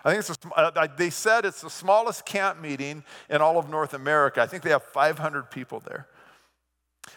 I 0.04 0.10
think 0.10 0.20
it's 0.20 0.30
a, 0.30 0.54
uh, 0.54 0.86
they 0.96 1.10
said 1.10 1.44
it's 1.44 1.60
the 1.60 1.70
smallest 1.70 2.24
camp 2.24 2.60
meeting 2.60 3.04
in 3.28 3.42
all 3.42 3.58
of 3.58 3.68
North 3.68 3.92
America. 3.92 4.40
I 4.40 4.46
think 4.46 4.62
they 4.62 4.70
have 4.70 4.84
500 4.84 5.50
people 5.50 5.80
there. 5.80 6.06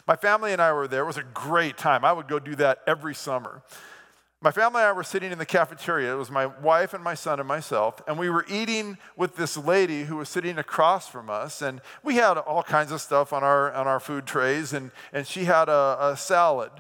My 0.07 0.15
family 0.15 0.51
and 0.51 0.61
I 0.61 0.73
were 0.73 0.87
there. 0.87 1.03
It 1.03 1.07
was 1.07 1.17
a 1.17 1.23
great 1.23 1.77
time. 1.77 2.03
I 2.03 2.11
would 2.11 2.27
go 2.27 2.39
do 2.39 2.55
that 2.55 2.79
every 2.87 3.15
summer. 3.15 3.61
My 4.41 4.51
family 4.51 4.81
and 4.81 4.89
I 4.89 4.91
were 4.91 5.03
sitting 5.03 5.31
in 5.31 5.37
the 5.37 5.45
cafeteria. 5.45 6.13
It 6.13 6.17
was 6.17 6.29
my 6.29 6.47
wife 6.47 6.93
and 6.93 7.01
my 7.01 7.13
son 7.13 7.39
and 7.39 7.47
myself, 7.47 8.01
and 8.05 8.19
we 8.19 8.29
were 8.29 8.45
eating 8.49 8.97
with 9.15 9.37
this 9.37 9.55
lady 9.55 10.03
who 10.03 10.17
was 10.17 10.27
sitting 10.27 10.57
across 10.57 11.07
from 11.07 11.29
us. 11.29 11.61
And 11.61 11.79
we 12.03 12.15
had 12.15 12.37
all 12.37 12.63
kinds 12.63 12.91
of 12.91 12.99
stuff 12.99 13.31
on 13.31 13.41
our, 13.41 13.71
on 13.71 13.87
our 13.87 14.01
food 14.01 14.25
trays, 14.25 14.73
and, 14.73 14.91
and 15.13 15.25
she 15.25 15.45
had 15.45 15.69
a, 15.69 15.97
a 16.01 16.17
salad. 16.17 16.71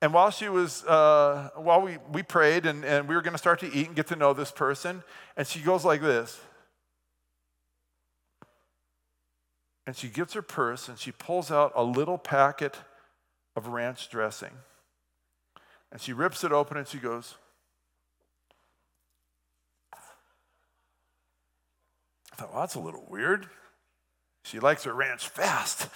And 0.00 0.12
while 0.12 0.30
she 0.30 0.48
was, 0.48 0.84
uh, 0.84 1.50
while 1.56 1.82
we, 1.82 1.98
we 2.12 2.22
prayed 2.22 2.66
and, 2.66 2.84
and 2.84 3.08
we 3.08 3.14
were 3.14 3.22
going 3.22 3.32
to 3.32 3.38
start 3.38 3.60
to 3.60 3.72
eat 3.72 3.88
and 3.88 3.96
get 3.96 4.06
to 4.08 4.16
know 4.16 4.32
this 4.32 4.52
person, 4.52 5.02
and 5.36 5.46
she 5.46 5.60
goes 5.60 5.84
like 5.84 6.00
this. 6.00 6.40
and 9.88 9.96
she 9.96 10.08
gets 10.08 10.34
her 10.34 10.42
purse 10.42 10.86
and 10.86 10.98
she 10.98 11.10
pulls 11.10 11.50
out 11.50 11.72
a 11.74 11.82
little 11.82 12.18
packet 12.18 12.76
of 13.56 13.68
ranch 13.68 14.10
dressing. 14.10 14.50
And 15.90 15.98
she 15.98 16.12
rips 16.12 16.44
it 16.44 16.52
open 16.52 16.76
and 16.76 16.86
she 16.86 16.98
goes, 16.98 17.36
I 19.90 19.96
thought, 22.36 22.52
well, 22.52 22.60
that's 22.60 22.74
a 22.74 22.80
little 22.80 23.06
weird. 23.08 23.48
She 24.42 24.60
likes 24.60 24.84
her 24.84 24.92
ranch 24.92 25.26
fast. 25.26 25.88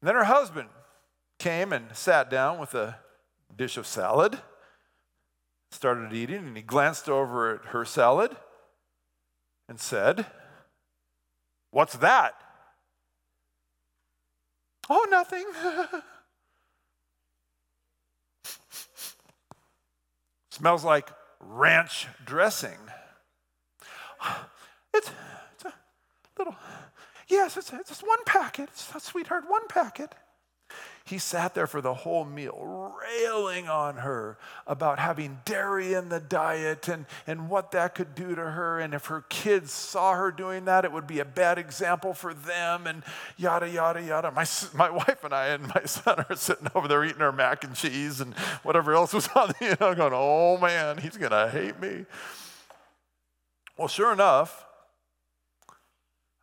And 0.00 0.08
then 0.08 0.14
her 0.14 0.24
husband 0.24 0.68
came 1.38 1.72
and 1.72 1.94
sat 1.96 2.30
down 2.30 2.58
with 2.58 2.74
a 2.74 2.98
dish 3.56 3.76
of 3.76 3.86
salad, 3.86 4.38
started 5.70 6.12
eating, 6.12 6.46
and 6.46 6.56
he 6.56 6.62
glanced 6.62 7.08
over 7.08 7.54
at 7.54 7.66
her 7.66 7.84
salad 7.84 8.36
and 9.68 9.80
said, 9.80 10.26
What's 11.70 11.96
that? 11.96 12.34
Oh, 14.88 15.06
nothing. 15.10 15.44
Smells 20.50 20.82
like 20.84 21.10
ranch 21.40 22.06
dressing. 22.24 22.78
It's, 24.94 25.10
it's 25.54 25.64
a 25.66 25.74
little, 26.38 26.56
yes, 27.28 27.56
it's, 27.56 27.72
it's 27.72 27.88
just 27.90 28.06
one 28.06 28.22
packet. 28.24 28.68
It's 28.70 29.04
sweetheart, 29.04 29.44
one 29.48 29.66
packet. 29.68 30.14
He 31.08 31.16
sat 31.16 31.54
there 31.54 31.66
for 31.66 31.80
the 31.80 31.94
whole 31.94 32.26
meal, 32.26 32.92
railing 33.02 33.66
on 33.66 33.96
her 33.96 34.36
about 34.66 34.98
having 34.98 35.38
dairy 35.46 35.94
in 35.94 36.10
the 36.10 36.20
diet 36.20 36.86
and, 36.86 37.06
and 37.26 37.48
what 37.48 37.70
that 37.70 37.94
could 37.94 38.14
do 38.14 38.34
to 38.34 38.42
her. 38.42 38.78
And 38.78 38.92
if 38.92 39.06
her 39.06 39.22
kids 39.30 39.72
saw 39.72 40.14
her 40.14 40.30
doing 40.30 40.66
that, 40.66 40.84
it 40.84 40.92
would 40.92 41.06
be 41.06 41.20
a 41.20 41.24
bad 41.24 41.56
example 41.56 42.12
for 42.12 42.34
them, 42.34 42.86
and 42.86 43.02
yada, 43.38 43.70
yada, 43.70 44.02
yada. 44.02 44.30
My, 44.30 44.44
my 44.74 44.90
wife 45.06 45.24
and 45.24 45.32
I 45.32 45.46
and 45.46 45.68
my 45.74 45.84
son 45.86 46.26
are 46.28 46.36
sitting 46.36 46.68
over 46.74 46.86
there 46.86 47.02
eating 47.02 47.22
our 47.22 47.32
mac 47.32 47.64
and 47.64 47.74
cheese 47.74 48.20
and 48.20 48.34
whatever 48.62 48.92
else 48.92 49.14
was 49.14 49.28
on 49.34 49.48
the, 49.48 49.54
you 49.64 49.76
know, 49.80 49.94
going, 49.94 50.12
oh 50.14 50.58
man, 50.58 50.98
he's 50.98 51.16
going 51.16 51.32
to 51.32 51.48
hate 51.48 51.80
me. 51.80 52.04
Well, 53.78 53.88
sure 53.88 54.12
enough, 54.12 54.66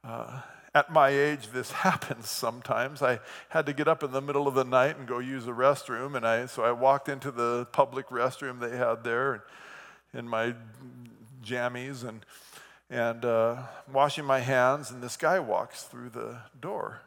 uh, 0.03 0.41
at 0.75 0.91
my 0.91 1.07
age, 1.07 1.47
this 1.53 1.71
happens 1.87 2.29
sometimes. 2.29 3.01
I 3.01 3.19
had 3.49 3.65
to 3.65 3.73
get 3.73 3.87
up 3.87 4.03
in 4.03 4.11
the 4.11 4.21
middle 4.21 4.47
of 4.47 4.53
the 4.53 4.65
night 4.65 4.97
and 4.97 5.07
go 5.07 5.19
use 5.19 5.45
the 5.45 5.53
restroom, 5.53 6.15
and 6.15 6.27
I, 6.27 6.45
so 6.45 6.63
I 6.63 6.73
walked 6.73 7.07
into 7.09 7.31
the 7.31 7.65
public 7.71 8.09
restroom 8.09 8.59
they 8.59 8.75
had 8.75 9.03
there 9.03 9.45
in 10.13 10.27
my 10.27 10.53
jammies 11.43 12.07
and, 12.07 12.25
and 12.89 13.23
uh, 13.23 13.63
washing 13.91 14.25
my 14.25 14.39
hands, 14.39 14.91
and 14.91 15.01
this 15.01 15.15
guy 15.15 15.39
walks 15.39 15.83
through 15.83 16.09
the 16.09 16.39
door. 16.59 17.01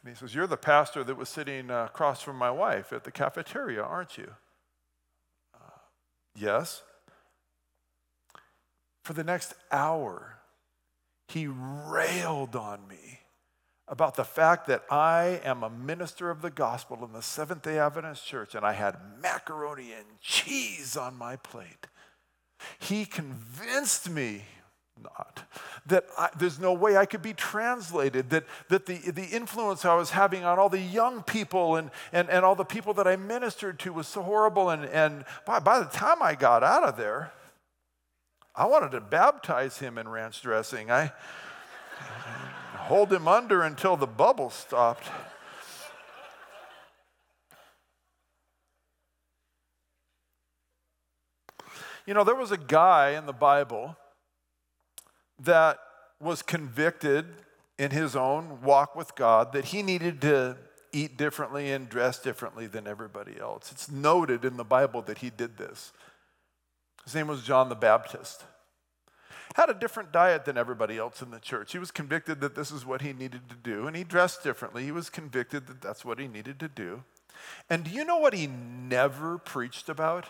And 0.00 0.12
he 0.12 0.18
says, 0.18 0.34
You're 0.34 0.46
the 0.46 0.56
pastor 0.56 1.02
that 1.02 1.16
was 1.16 1.28
sitting 1.28 1.70
uh, 1.70 1.86
across 1.86 2.22
from 2.22 2.36
my 2.36 2.50
wife 2.50 2.92
at 2.92 3.04
the 3.04 3.10
cafeteria, 3.10 3.82
aren't 3.82 4.16
you? 4.16 4.30
Uh, 5.54 5.78
yes. 6.36 6.82
For 9.02 9.12
the 9.12 9.24
next 9.24 9.54
hour, 9.72 10.38
he 11.28 11.46
railed 11.46 12.56
on 12.56 12.86
me 12.88 13.20
about 13.86 14.14
the 14.14 14.24
fact 14.24 14.66
that 14.66 14.82
I 14.90 15.40
am 15.44 15.62
a 15.62 15.70
minister 15.70 16.30
of 16.30 16.40
the 16.40 16.50
gospel 16.50 17.04
in 17.04 17.12
the 17.12 17.22
Seventh 17.22 17.62
day 17.62 17.78
Adventist 17.78 18.26
church 18.26 18.54
and 18.54 18.64
I 18.64 18.72
had 18.72 18.96
macaroni 19.20 19.92
and 19.92 20.06
cheese 20.20 20.96
on 20.96 21.16
my 21.16 21.36
plate. 21.36 21.86
He 22.78 23.04
convinced 23.04 24.08
me 24.08 24.44
not 25.02 25.42
that 25.86 26.06
I, 26.16 26.30
there's 26.38 26.58
no 26.58 26.72
way 26.72 26.96
I 26.96 27.04
could 27.04 27.20
be 27.20 27.32
translated, 27.32 28.30
that, 28.30 28.44
that 28.68 28.86
the, 28.86 28.98
the 29.10 29.24
influence 29.24 29.84
I 29.84 29.94
was 29.96 30.10
having 30.10 30.44
on 30.44 30.58
all 30.58 30.68
the 30.68 30.80
young 30.80 31.22
people 31.22 31.76
and, 31.76 31.90
and, 32.12 32.30
and 32.30 32.44
all 32.44 32.54
the 32.54 32.64
people 32.64 32.94
that 32.94 33.06
I 33.06 33.16
ministered 33.16 33.78
to 33.80 33.92
was 33.92 34.06
so 34.06 34.22
horrible. 34.22 34.70
And, 34.70 34.84
and 34.86 35.24
by, 35.46 35.58
by 35.58 35.80
the 35.80 35.86
time 35.86 36.22
I 36.22 36.34
got 36.34 36.62
out 36.62 36.84
of 36.84 36.96
there, 36.96 37.32
I 38.56 38.66
wanted 38.66 38.92
to 38.92 39.00
baptize 39.00 39.78
him 39.78 39.98
in 39.98 40.08
ranch 40.08 40.40
dressing. 40.42 40.90
I 40.90 41.12
hold 42.74 43.12
him 43.12 43.26
under 43.26 43.62
until 43.62 43.96
the 43.96 44.06
bubble 44.06 44.50
stopped. 44.50 45.08
You 52.06 52.12
know, 52.12 52.22
there 52.22 52.34
was 52.34 52.52
a 52.52 52.58
guy 52.58 53.10
in 53.10 53.26
the 53.26 53.32
Bible 53.32 53.96
that 55.40 55.78
was 56.20 56.42
convicted 56.42 57.26
in 57.78 57.90
his 57.90 58.14
own 58.14 58.60
walk 58.62 58.94
with 58.94 59.14
God 59.14 59.52
that 59.52 59.66
he 59.66 59.82
needed 59.82 60.20
to 60.20 60.56
eat 60.92 61.16
differently 61.16 61.72
and 61.72 61.88
dress 61.88 62.18
differently 62.18 62.66
than 62.66 62.86
everybody 62.86 63.40
else. 63.40 63.72
It's 63.72 63.90
noted 63.90 64.44
in 64.44 64.56
the 64.56 64.64
Bible 64.64 65.02
that 65.02 65.18
he 65.18 65.30
did 65.30 65.56
this. 65.56 65.92
His 67.04 67.14
name 67.14 67.26
was 67.26 67.42
John 67.42 67.68
the 67.68 67.74
Baptist. 67.74 68.44
Had 69.54 69.70
a 69.70 69.74
different 69.74 70.10
diet 70.10 70.44
than 70.44 70.58
everybody 70.58 70.98
else 70.98 71.22
in 71.22 71.30
the 71.30 71.38
church. 71.38 71.72
He 71.72 71.78
was 71.78 71.90
convicted 71.90 72.40
that 72.40 72.54
this 72.54 72.72
is 72.72 72.84
what 72.84 73.02
he 73.02 73.12
needed 73.12 73.48
to 73.50 73.54
do, 73.54 73.86
and 73.86 73.94
he 73.94 74.02
dressed 74.02 74.42
differently. 74.42 74.84
He 74.84 74.90
was 74.90 75.10
convicted 75.10 75.66
that 75.68 75.80
that's 75.80 76.04
what 76.04 76.18
he 76.18 76.26
needed 76.26 76.58
to 76.60 76.68
do. 76.68 77.04
And 77.68 77.84
do 77.84 77.90
you 77.90 78.04
know 78.04 78.18
what 78.18 78.34
he 78.34 78.46
never 78.46 79.38
preached 79.38 79.88
about? 79.88 80.26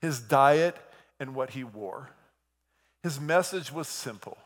His 0.00 0.20
diet 0.20 0.76
and 1.20 1.34
what 1.34 1.50
he 1.50 1.64
wore. 1.64 2.10
His 3.02 3.20
message 3.20 3.72
was 3.72 3.88
simple 3.88 4.38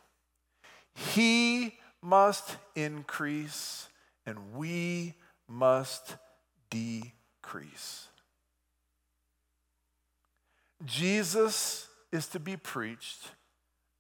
He 0.95 1.79
must 2.03 2.57
increase, 2.75 3.89
and 4.27 4.55
we 4.55 5.15
must 5.49 6.17
decrease. 6.69 8.09
Jesus 10.85 11.88
is 12.11 12.27
to 12.29 12.40
be 12.40 12.57
preached 12.57 13.31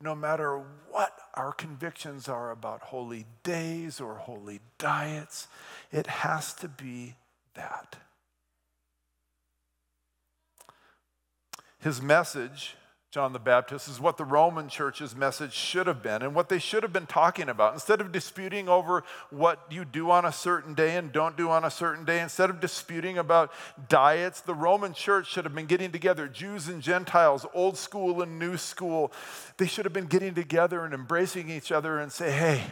no 0.00 0.14
matter 0.14 0.62
what 0.90 1.16
our 1.34 1.52
convictions 1.52 2.28
are 2.28 2.50
about 2.50 2.82
holy 2.82 3.24
days 3.44 4.00
or 4.00 4.16
holy 4.16 4.60
diets. 4.78 5.46
It 5.92 6.06
has 6.08 6.52
to 6.54 6.68
be 6.68 7.14
that. 7.54 7.96
His 11.78 12.02
message 12.02 12.76
John 13.12 13.34
the 13.34 13.38
Baptist 13.38 13.88
is 13.88 14.00
what 14.00 14.16
the 14.16 14.24
Roman 14.24 14.70
church's 14.70 15.14
message 15.14 15.52
should 15.52 15.86
have 15.86 16.02
been 16.02 16.22
and 16.22 16.34
what 16.34 16.48
they 16.48 16.58
should 16.58 16.82
have 16.82 16.94
been 16.94 17.04
talking 17.04 17.50
about. 17.50 17.74
Instead 17.74 18.00
of 18.00 18.10
disputing 18.10 18.70
over 18.70 19.04
what 19.28 19.66
you 19.68 19.84
do 19.84 20.10
on 20.10 20.24
a 20.24 20.32
certain 20.32 20.72
day 20.72 20.96
and 20.96 21.12
don't 21.12 21.36
do 21.36 21.50
on 21.50 21.62
a 21.62 21.70
certain 21.70 22.06
day, 22.06 22.22
instead 22.22 22.48
of 22.48 22.58
disputing 22.58 23.18
about 23.18 23.52
diets, 23.86 24.40
the 24.40 24.54
Roman 24.54 24.94
church 24.94 25.30
should 25.30 25.44
have 25.44 25.54
been 25.54 25.66
getting 25.66 25.92
together, 25.92 26.26
Jews 26.26 26.68
and 26.68 26.80
Gentiles, 26.80 27.44
old 27.52 27.76
school 27.76 28.22
and 28.22 28.38
new 28.38 28.56
school. 28.56 29.12
They 29.58 29.66
should 29.66 29.84
have 29.84 29.92
been 29.92 30.06
getting 30.06 30.32
together 30.32 30.82
and 30.82 30.94
embracing 30.94 31.50
each 31.50 31.70
other 31.70 31.98
and 31.98 32.10
say, 32.10 32.32
hey, 32.32 32.62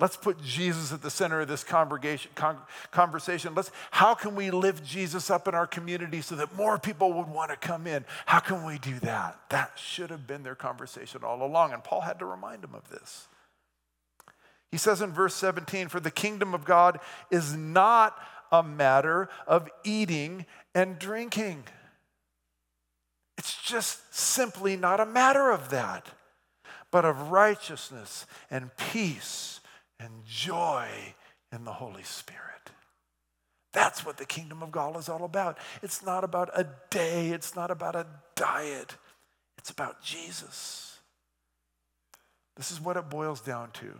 let's 0.00 0.16
put 0.16 0.42
Jesus 0.42 0.94
at 0.94 1.02
the 1.02 1.10
center 1.10 1.42
of 1.42 1.48
this 1.48 1.62
congregation, 1.62 2.30
con- 2.34 2.56
conversation. 2.90 3.54
Let's, 3.54 3.70
how 3.90 4.14
can 4.14 4.34
we 4.34 4.50
lift 4.50 4.82
Jesus 4.82 5.30
up 5.30 5.46
in 5.46 5.54
our 5.54 5.66
community 5.66 6.22
so 6.22 6.36
that 6.36 6.56
more 6.56 6.78
people 6.78 7.12
would 7.12 7.28
want 7.28 7.50
to 7.50 7.56
come 7.58 7.86
in? 7.86 8.06
How 8.24 8.40
can 8.40 8.64
we 8.64 8.78
do 8.78 8.98
that? 9.00 9.38
That 9.50 9.72
should 9.90 10.10
have 10.10 10.26
been 10.26 10.42
their 10.42 10.54
conversation 10.54 11.22
all 11.24 11.42
along. 11.42 11.72
And 11.72 11.84
Paul 11.84 12.02
had 12.02 12.18
to 12.20 12.26
remind 12.26 12.62
them 12.62 12.74
of 12.74 12.88
this. 12.88 13.28
He 14.70 14.78
says 14.78 15.02
in 15.02 15.12
verse 15.12 15.34
17, 15.34 15.88
For 15.88 16.00
the 16.00 16.10
kingdom 16.10 16.54
of 16.54 16.64
God 16.64 17.00
is 17.30 17.54
not 17.56 18.16
a 18.52 18.62
matter 18.62 19.28
of 19.46 19.68
eating 19.84 20.46
and 20.74 20.98
drinking. 20.98 21.64
It's 23.36 23.60
just 23.62 24.14
simply 24.14 24.76
not 24.76 25.00
a 25.00 25.06
matter 25.06 25.50
of 25.50 25.70
that, 25.70 26.06
but 26.90 27.04
of 27.04 27.30
righteousness 27.30 28.26
and 28.50 28.70
peace 28.76 29.60
and 29.98 30.24
joy 30.24 30.88
in 31.52 31.64
the 31.64 31.72
Holy 31.72 32.02
Spirit. 32.02 32.40
That's 33.72 34.04
what 34.04 34.18
the 34.18 34.26
kingdom 34.26 34.62
of 34.62 34.72
God 34.72 34.96
is 34.96 35.08
all 35.08 35.24
about. 35.24 35.58
It's 35.82 36.04
not 36.04 36.24
about 36.24 36.50
a 36.54 36.66
day, 36.90 37.30
it's 37.30 37.54
not 37.54 37.70
about 37.70 37.94
a 37.94 38.06
diet, 38.34 38.96
it's 39.60 39.68
about 39.68 40.02
Jesus. 40.02 41.00
This 42.56 42.70
is 42.70 42.80
what 42.80 42.96
it 42.96 43.10
boils 43.10 43.42
down 43.42 43.72
to. 43.72 43.92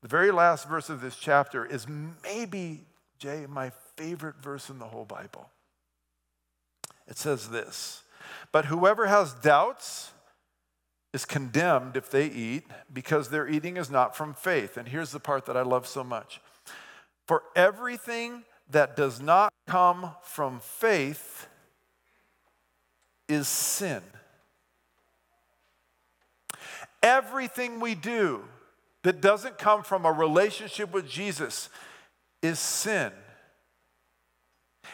The 0.00 0.08
very 0.08 0.30
last 0.30 0.66
verse 0.66 0.88
of 0.88 1.02
this 1.02 1.16
chapter 1.16 1.66
is 1.66 1.86
maybe, 2.24 2.86
Jay, 3.18 3.44
my 3.46 3.70
favorite 3.96 4.36
verse 4.42 4.70
in 4.70 4.78
the 4.78 4.86
whole 4.86 5.04
Bible. 5.04 5.50
It 7.06 7.18
says 7.18 7.50
this 7.50 8.02
But 8.50 8.64
whoever 8.64 9.08
has 9.08 9.34
doubts 9.34 10.12
is 11.12 11.26
condemned 11.26 11.98
if 11.98 12.10
they 12.10 12.28
eat, 12.28 12.64
because 12.90 13.28
their 13.28 13.46
eating 13.46 13.76
is 13.76 13.90
not 13.90 14.16
from 14.16 14.32
faith. 14.32 14.78
And 14.78 14.88
here's 14.88 15.12
the 15.12 15.20
part 15.20 15.44
that 15.44 15.56
I 15.56 15.62
love 15.62 15.86
so 15.86 16.02
much 16.02 16.40
For 17.26 17.42
everything 17.54 18.44
that 18.70 18.96
does 18.96 19.20
not 19.20 19.52
come 19.66 20.12
from 20.22 20.60
faith 20.60 21.46
is 23.28 23.46
sin. 23.46 24.00
Everything 27.02 27.80
we 27.80 27.94
do 27.94 28.44
that 29.02 29.20
doesn't 29.20 29.58
come 29.58 29.82
from 29.82 30.06
a 30.06 30.12
relationship 30.12 30.92
with 30.92 31.08
Jesus 31.08 31.68
is 32.42 32.58
sin. 32.58 33.12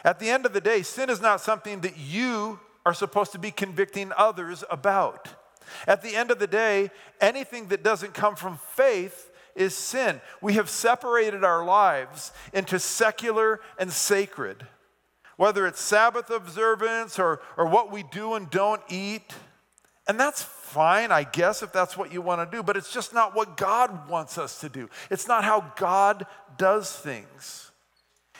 At 0.03 0.19
the 0.19 0.29
end 0.29 0.45
of 0.45 0.53
the 0.53 0.61
day, 0.61 0.81
sin 0.81 1.09
is 1.09 1.21
not 1.21 1.41
something 1.41 1.81
that 1.81 1.97
you 1.97 2.59
are 2.85 2.93
supposed 2.93 3.31
to 3.33 3.39
be 3.39 3.51
convicting 3.51 4.11
others 4.17 4.63
about. 4.69 5.29
At 5.85 6.01
the 6.01 6.15
end 6.15 6.31
of 6.31 6.39
the 6.39 6.47
day, 6.47 6.89
anything 7.21 7.67
that 7.67 7.83
doesn't 7.83 8.13
come 8.13 8.35
from 8.35 8.59
faith 8.75 9.31
is 9.55 9.75
sin. 9.75 10.21
We 10.41 10.53
have 10.53 10.69
separated 10.69 11.43
our 11.43 11.65
lives 11.65 12.31
into 12.53 12.79
secular 12.79 13.59
and 13.77 13.91
sacred. 13.91 14.65
Whether 15.35 15.67
it's 15.67 15.81
Sabbath 15.81 16.29
observance 16.29 17.19
or, 17.19 17.41
or 17.57 17.65
what 17.65 17.91
we 17.91 18.03
do 18.03 18.33
and 18.33 18.49
don't 18.49 18.81
eat, 18.89 19.33
and 20.09 20.19
that's 20.19 20.41
fine, 20.41 21.11
I 21.11 21.23
guess, 21.23 21.61
if 21.61 21.71
that's 21.71 21.95
what 21.95 22.11
you 22.11 22.19
want 22.19 22.41
to 22.49 22.57
do, 22.57 22.63
but 22.63 22.75
it's 22.75 22.91
just 22.91 23.13
not 23.13 23.35
what 23.35 23.57
God 23.57 24.09
wants 24.09 24.39
us 24.39 24.59
to 24.61 24.67
do. 24.67 24.89
It's 25.11 25.27
not 25.27 25.43
how 25.43 25.71
God 25.75 26.25
does 26.57 26.91
things. 26.91 27.69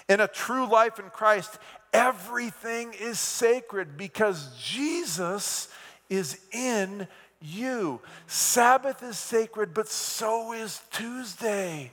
In 0.10 0.19
a 0.19 0.27
true 0.27 0.67
life 0.67 0.97
in 0.97 1.12
Christ, 1.12 1.60
everything 1.93 2.95
is 2.99 3.19
sacred 3.19 3.97
because 3.97 4.49
Jesus 4.60 5.67
is 6.10 6.39
in 6.51 7.08
you. 7.39 8.01
Sabbath 8.25 9.03
is 9.03 9.19
sacred, 9.19 9.75
but 9.75 9.88
so 9.88 10.53
is 10.53 10.82
Tuesday. 10.89 11.91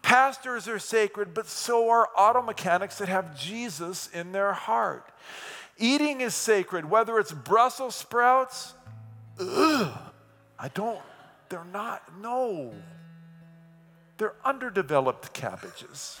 Pastors 0.00 0.68
are 0.68 0.78
sacred, 0.78 1.34
but 1.34 1.48
so 1.48 1.90
are 1.90 2.08
auto 2.16 2.40
mechanics 2.40 2.96
that 2.96 3.10
have 3.10 3.38
Jesus 3.38 4.08
in 4.14 4.32
their 4.32 4.54
heart. 4.54 5.12
Eating 5.78 6.20
is 6.20 6.34
sacred, 6.34 6.88
whether 6.88 7.18
it's 7.18 7.32
Brussels 7.32 7.94
sprouts, 7.94 8.74
ugh, 9.38 9.92
I 10.58 10.68
don't, 10.68 11.02
they're 11.48 11.66
not, 11.72 12.02
no. 12.20 12.72
They're 14.16 14.34
underdeveloped 14.44 15.34
cabbages. 15.34 16.18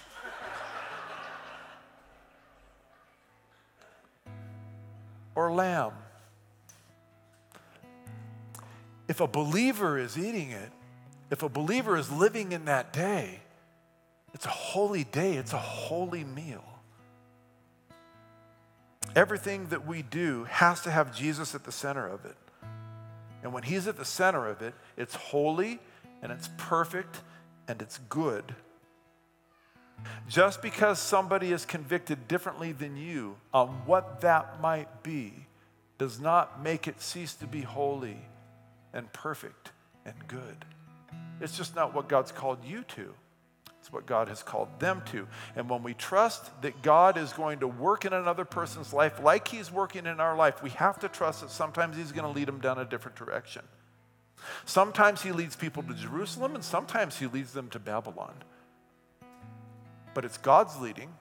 or 5.36 5.52
lamb. 5.52 5.92
If 9.06 9.20
a 9.20 9.28
believer 9.28 9.98
is 9.98 10.18
eating 10.18 10.50
it, 10.50 10.72
if 11.30 11.42
a 11.42 11.48
believer 11.48 11.96
is 11.96 12.10
living 12.10 12.52
in 12.52 12.64
that 12.64 12.92
day, 12.92 13.40
it's 14.34 14.46
a 14.46 14.50
holy 14.50 15.04
day, 15.04 15.34
it's 15.34 15.52
a 15.52 15.58
holy 15.58 16.24
meal. 16.24 16.64
Everything 19.16 19.68
that 19.68 19.86
we 19.86 20.02
do 20.02 20.44
has 20.44 20.82
to 20.82 20.90
have 20.90 21.16
Jesus 21.16 21.54
at 21.54 21.64
the 21.64 21.72
center 21.72 22.06
of 22.06 22.24
it. 22.26 22.36
And 23.42 23.52
when 23.52 23.62
He's 23.62 23.88
at 23.88 23.96
the 23.96 24.04
center 24.04 24.46
of 24.46 24.60
it, 24.60 24.74
it's 24.96 25.14
holy 25.14 25.80
and 26.22 26.30
it's 26.30 26.50
perfect 26.58 27.22
and 27.66 27.80
it's 27.80 27.98
good. 28.10 28.54
Just 30.28 30.60
because 30.60 30.98
somebody 30.98 31.50
is 31.50 31.64
convicted 31.64 32.28
differently 32.28 32.72
than 32.72 32.96
you 32.96 33.36
on 33.54 33.68
what 33.86 34.20
that 34.20 34.60
might 34.60 35.02
be 35.02 35.32
does 35.96 36.20
not 36.20 36.62
make 36.62 36.86
it 36.86 37.00
cease 37.00 37.34
to 37.36 37.46
be 37.46 37.62
holy 37.62 38.18
and 38.92 39.10
perfect 39.14 39.72
and 40.04 40.14
good. 40.28 40.64
It's 41.40 41.56
just 41.56 41.74
not 41.74 41.94
what 41.94 42.08
God's 42.08 42.32
called 42.32 42.58
you 42.66 42.82
to. 42.88 43.14
It's 43.86 43.92
what 43.92 44.04
God 44.04 44.26
has 44.26 44.42
called 44.42 44.80
them 44.80 45.00
to. 45.12 45.28
And 45.54 45.70
when 45.70 45.84
we 45.84 45.94
trust 45.94 46.50
that 46.62 46.82
God 46.82 47.16
is 47.16 47.32
going 47.32 47.60
to 47.60 47.68
work 47.68 48.04
in 48.04 48.12
another 48.12 48.44
person's 48.44 48.92
life 48.92 49.22
like 49.22 49.46
He's 49.46 49.70
working 49.70 50.06
in 50.06 50.18
our 50.18 50.36
life, 50.36 50.60
we 50.60 50.70
have 50.70 50.98
to 50.98 51.08
trust 51.08 51.42
that 51.42 51.50
sometimes 51.50 51.96
He's 51.96 52.10
going 52.10 52.24
to 52.24 52.36
lead 52.36 52.48
them 52.48 52.58
down 52.58 52.80
a 52.80 52.84
different 52.84 53.16
direction. 53.16 53.62
Sometimes 54.64 55.22
He 55.22 55.30
leads 55.30 55.54
people 55.54 55.84
to 55.84 55.94
Jerusalem, 55.94 56.56
and 56.56 56.64
sometimes 56.64 57.20
He 57.20 57.28
leads 57.28 57.52
them 57.52 57.68
to 57.70 57.78
Babylon. 57.78 58.34
But 60.14 60.24
it's 60.24 60.38
God's 60.38 60.80
leading, 60.80 61.14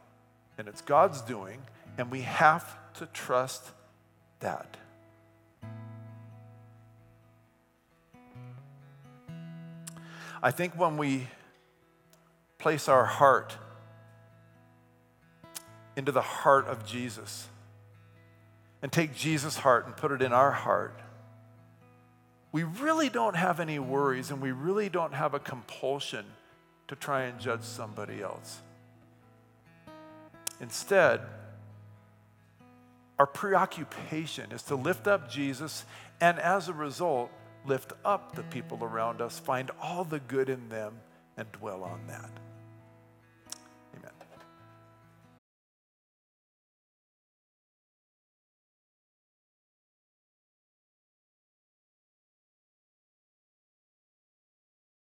and 0.58 0.68
it's 0.68 0.82
God's 0.82 1.22
doing, 1.22 1.62
and 2.00 2.10
we 2.10 2.22
have 2.22 2.78
to 2.96 3.06
trust 3.06 3.70
that. 4.40 4.76
I 10.42 10.50
think 10.50 10.74
when 10.80 10.98
we 10.98 11.28
place 12.66 12.90
our 12.90 13.06
heart 13.06 13.56
into 15.96 16.12
the 16.12 16.20
heart 16.20 16.66
of 16.66 16.84
Jesus 16.84 17.48
and 18.82 18.92
take 18.92 19.14
Jesus' 19.14 19.58
heart 19.58 19.86
and 19.86 19.96
put 19.96 20.12
it 20.12 20.20
in 20.20 20.34
our 20.34 20.50
heart, 20.50 21.00
we 22.52 22.64
really 22.64 23.08
don't 23.08 23.36
have 23.36 23.60
any 23.60 23.78
worries 23.78 24.32
and 24.32 24.42
we 24.42 24.52
really 24.52 24.90
don't 24.90 25.14
have 25.14 25.36
a 25.36 25.40
compulsion 25.40 26.26
to 26.88 26.96
try 26.96 27.26
and 27.26 27.40
judge 27.40 27.62
somebody 27.62 28.24
else. 28.24 28.64
Instead, 30.60 31.22
our 33.20 33.28
preoccupation 33.28 34.52
is 34.52 34.64
to 34.64 34.76
lift 34.76 35.06
up 35.06 35.30
Jesus 35.30 35.86
and 36.20 36.40
as 36.40 36.68
a 36.68 36.74
result, 36.74 37.30
lift 37.64 37.94
up 38.04 38.34
the 38.34 38.42
people 38.42 38.84
around 38.84 39.22
us, 39.22 39.38
find 39.38 39.70
all 39.80 40.04
the 40.04 40.20
good 40.20 40.50
in 40.50 40.68
them, 40.70 40.96
and 41.38 41.52
dwell 41.52 41.84
on 41.84 42.08
that. 42.08 42.32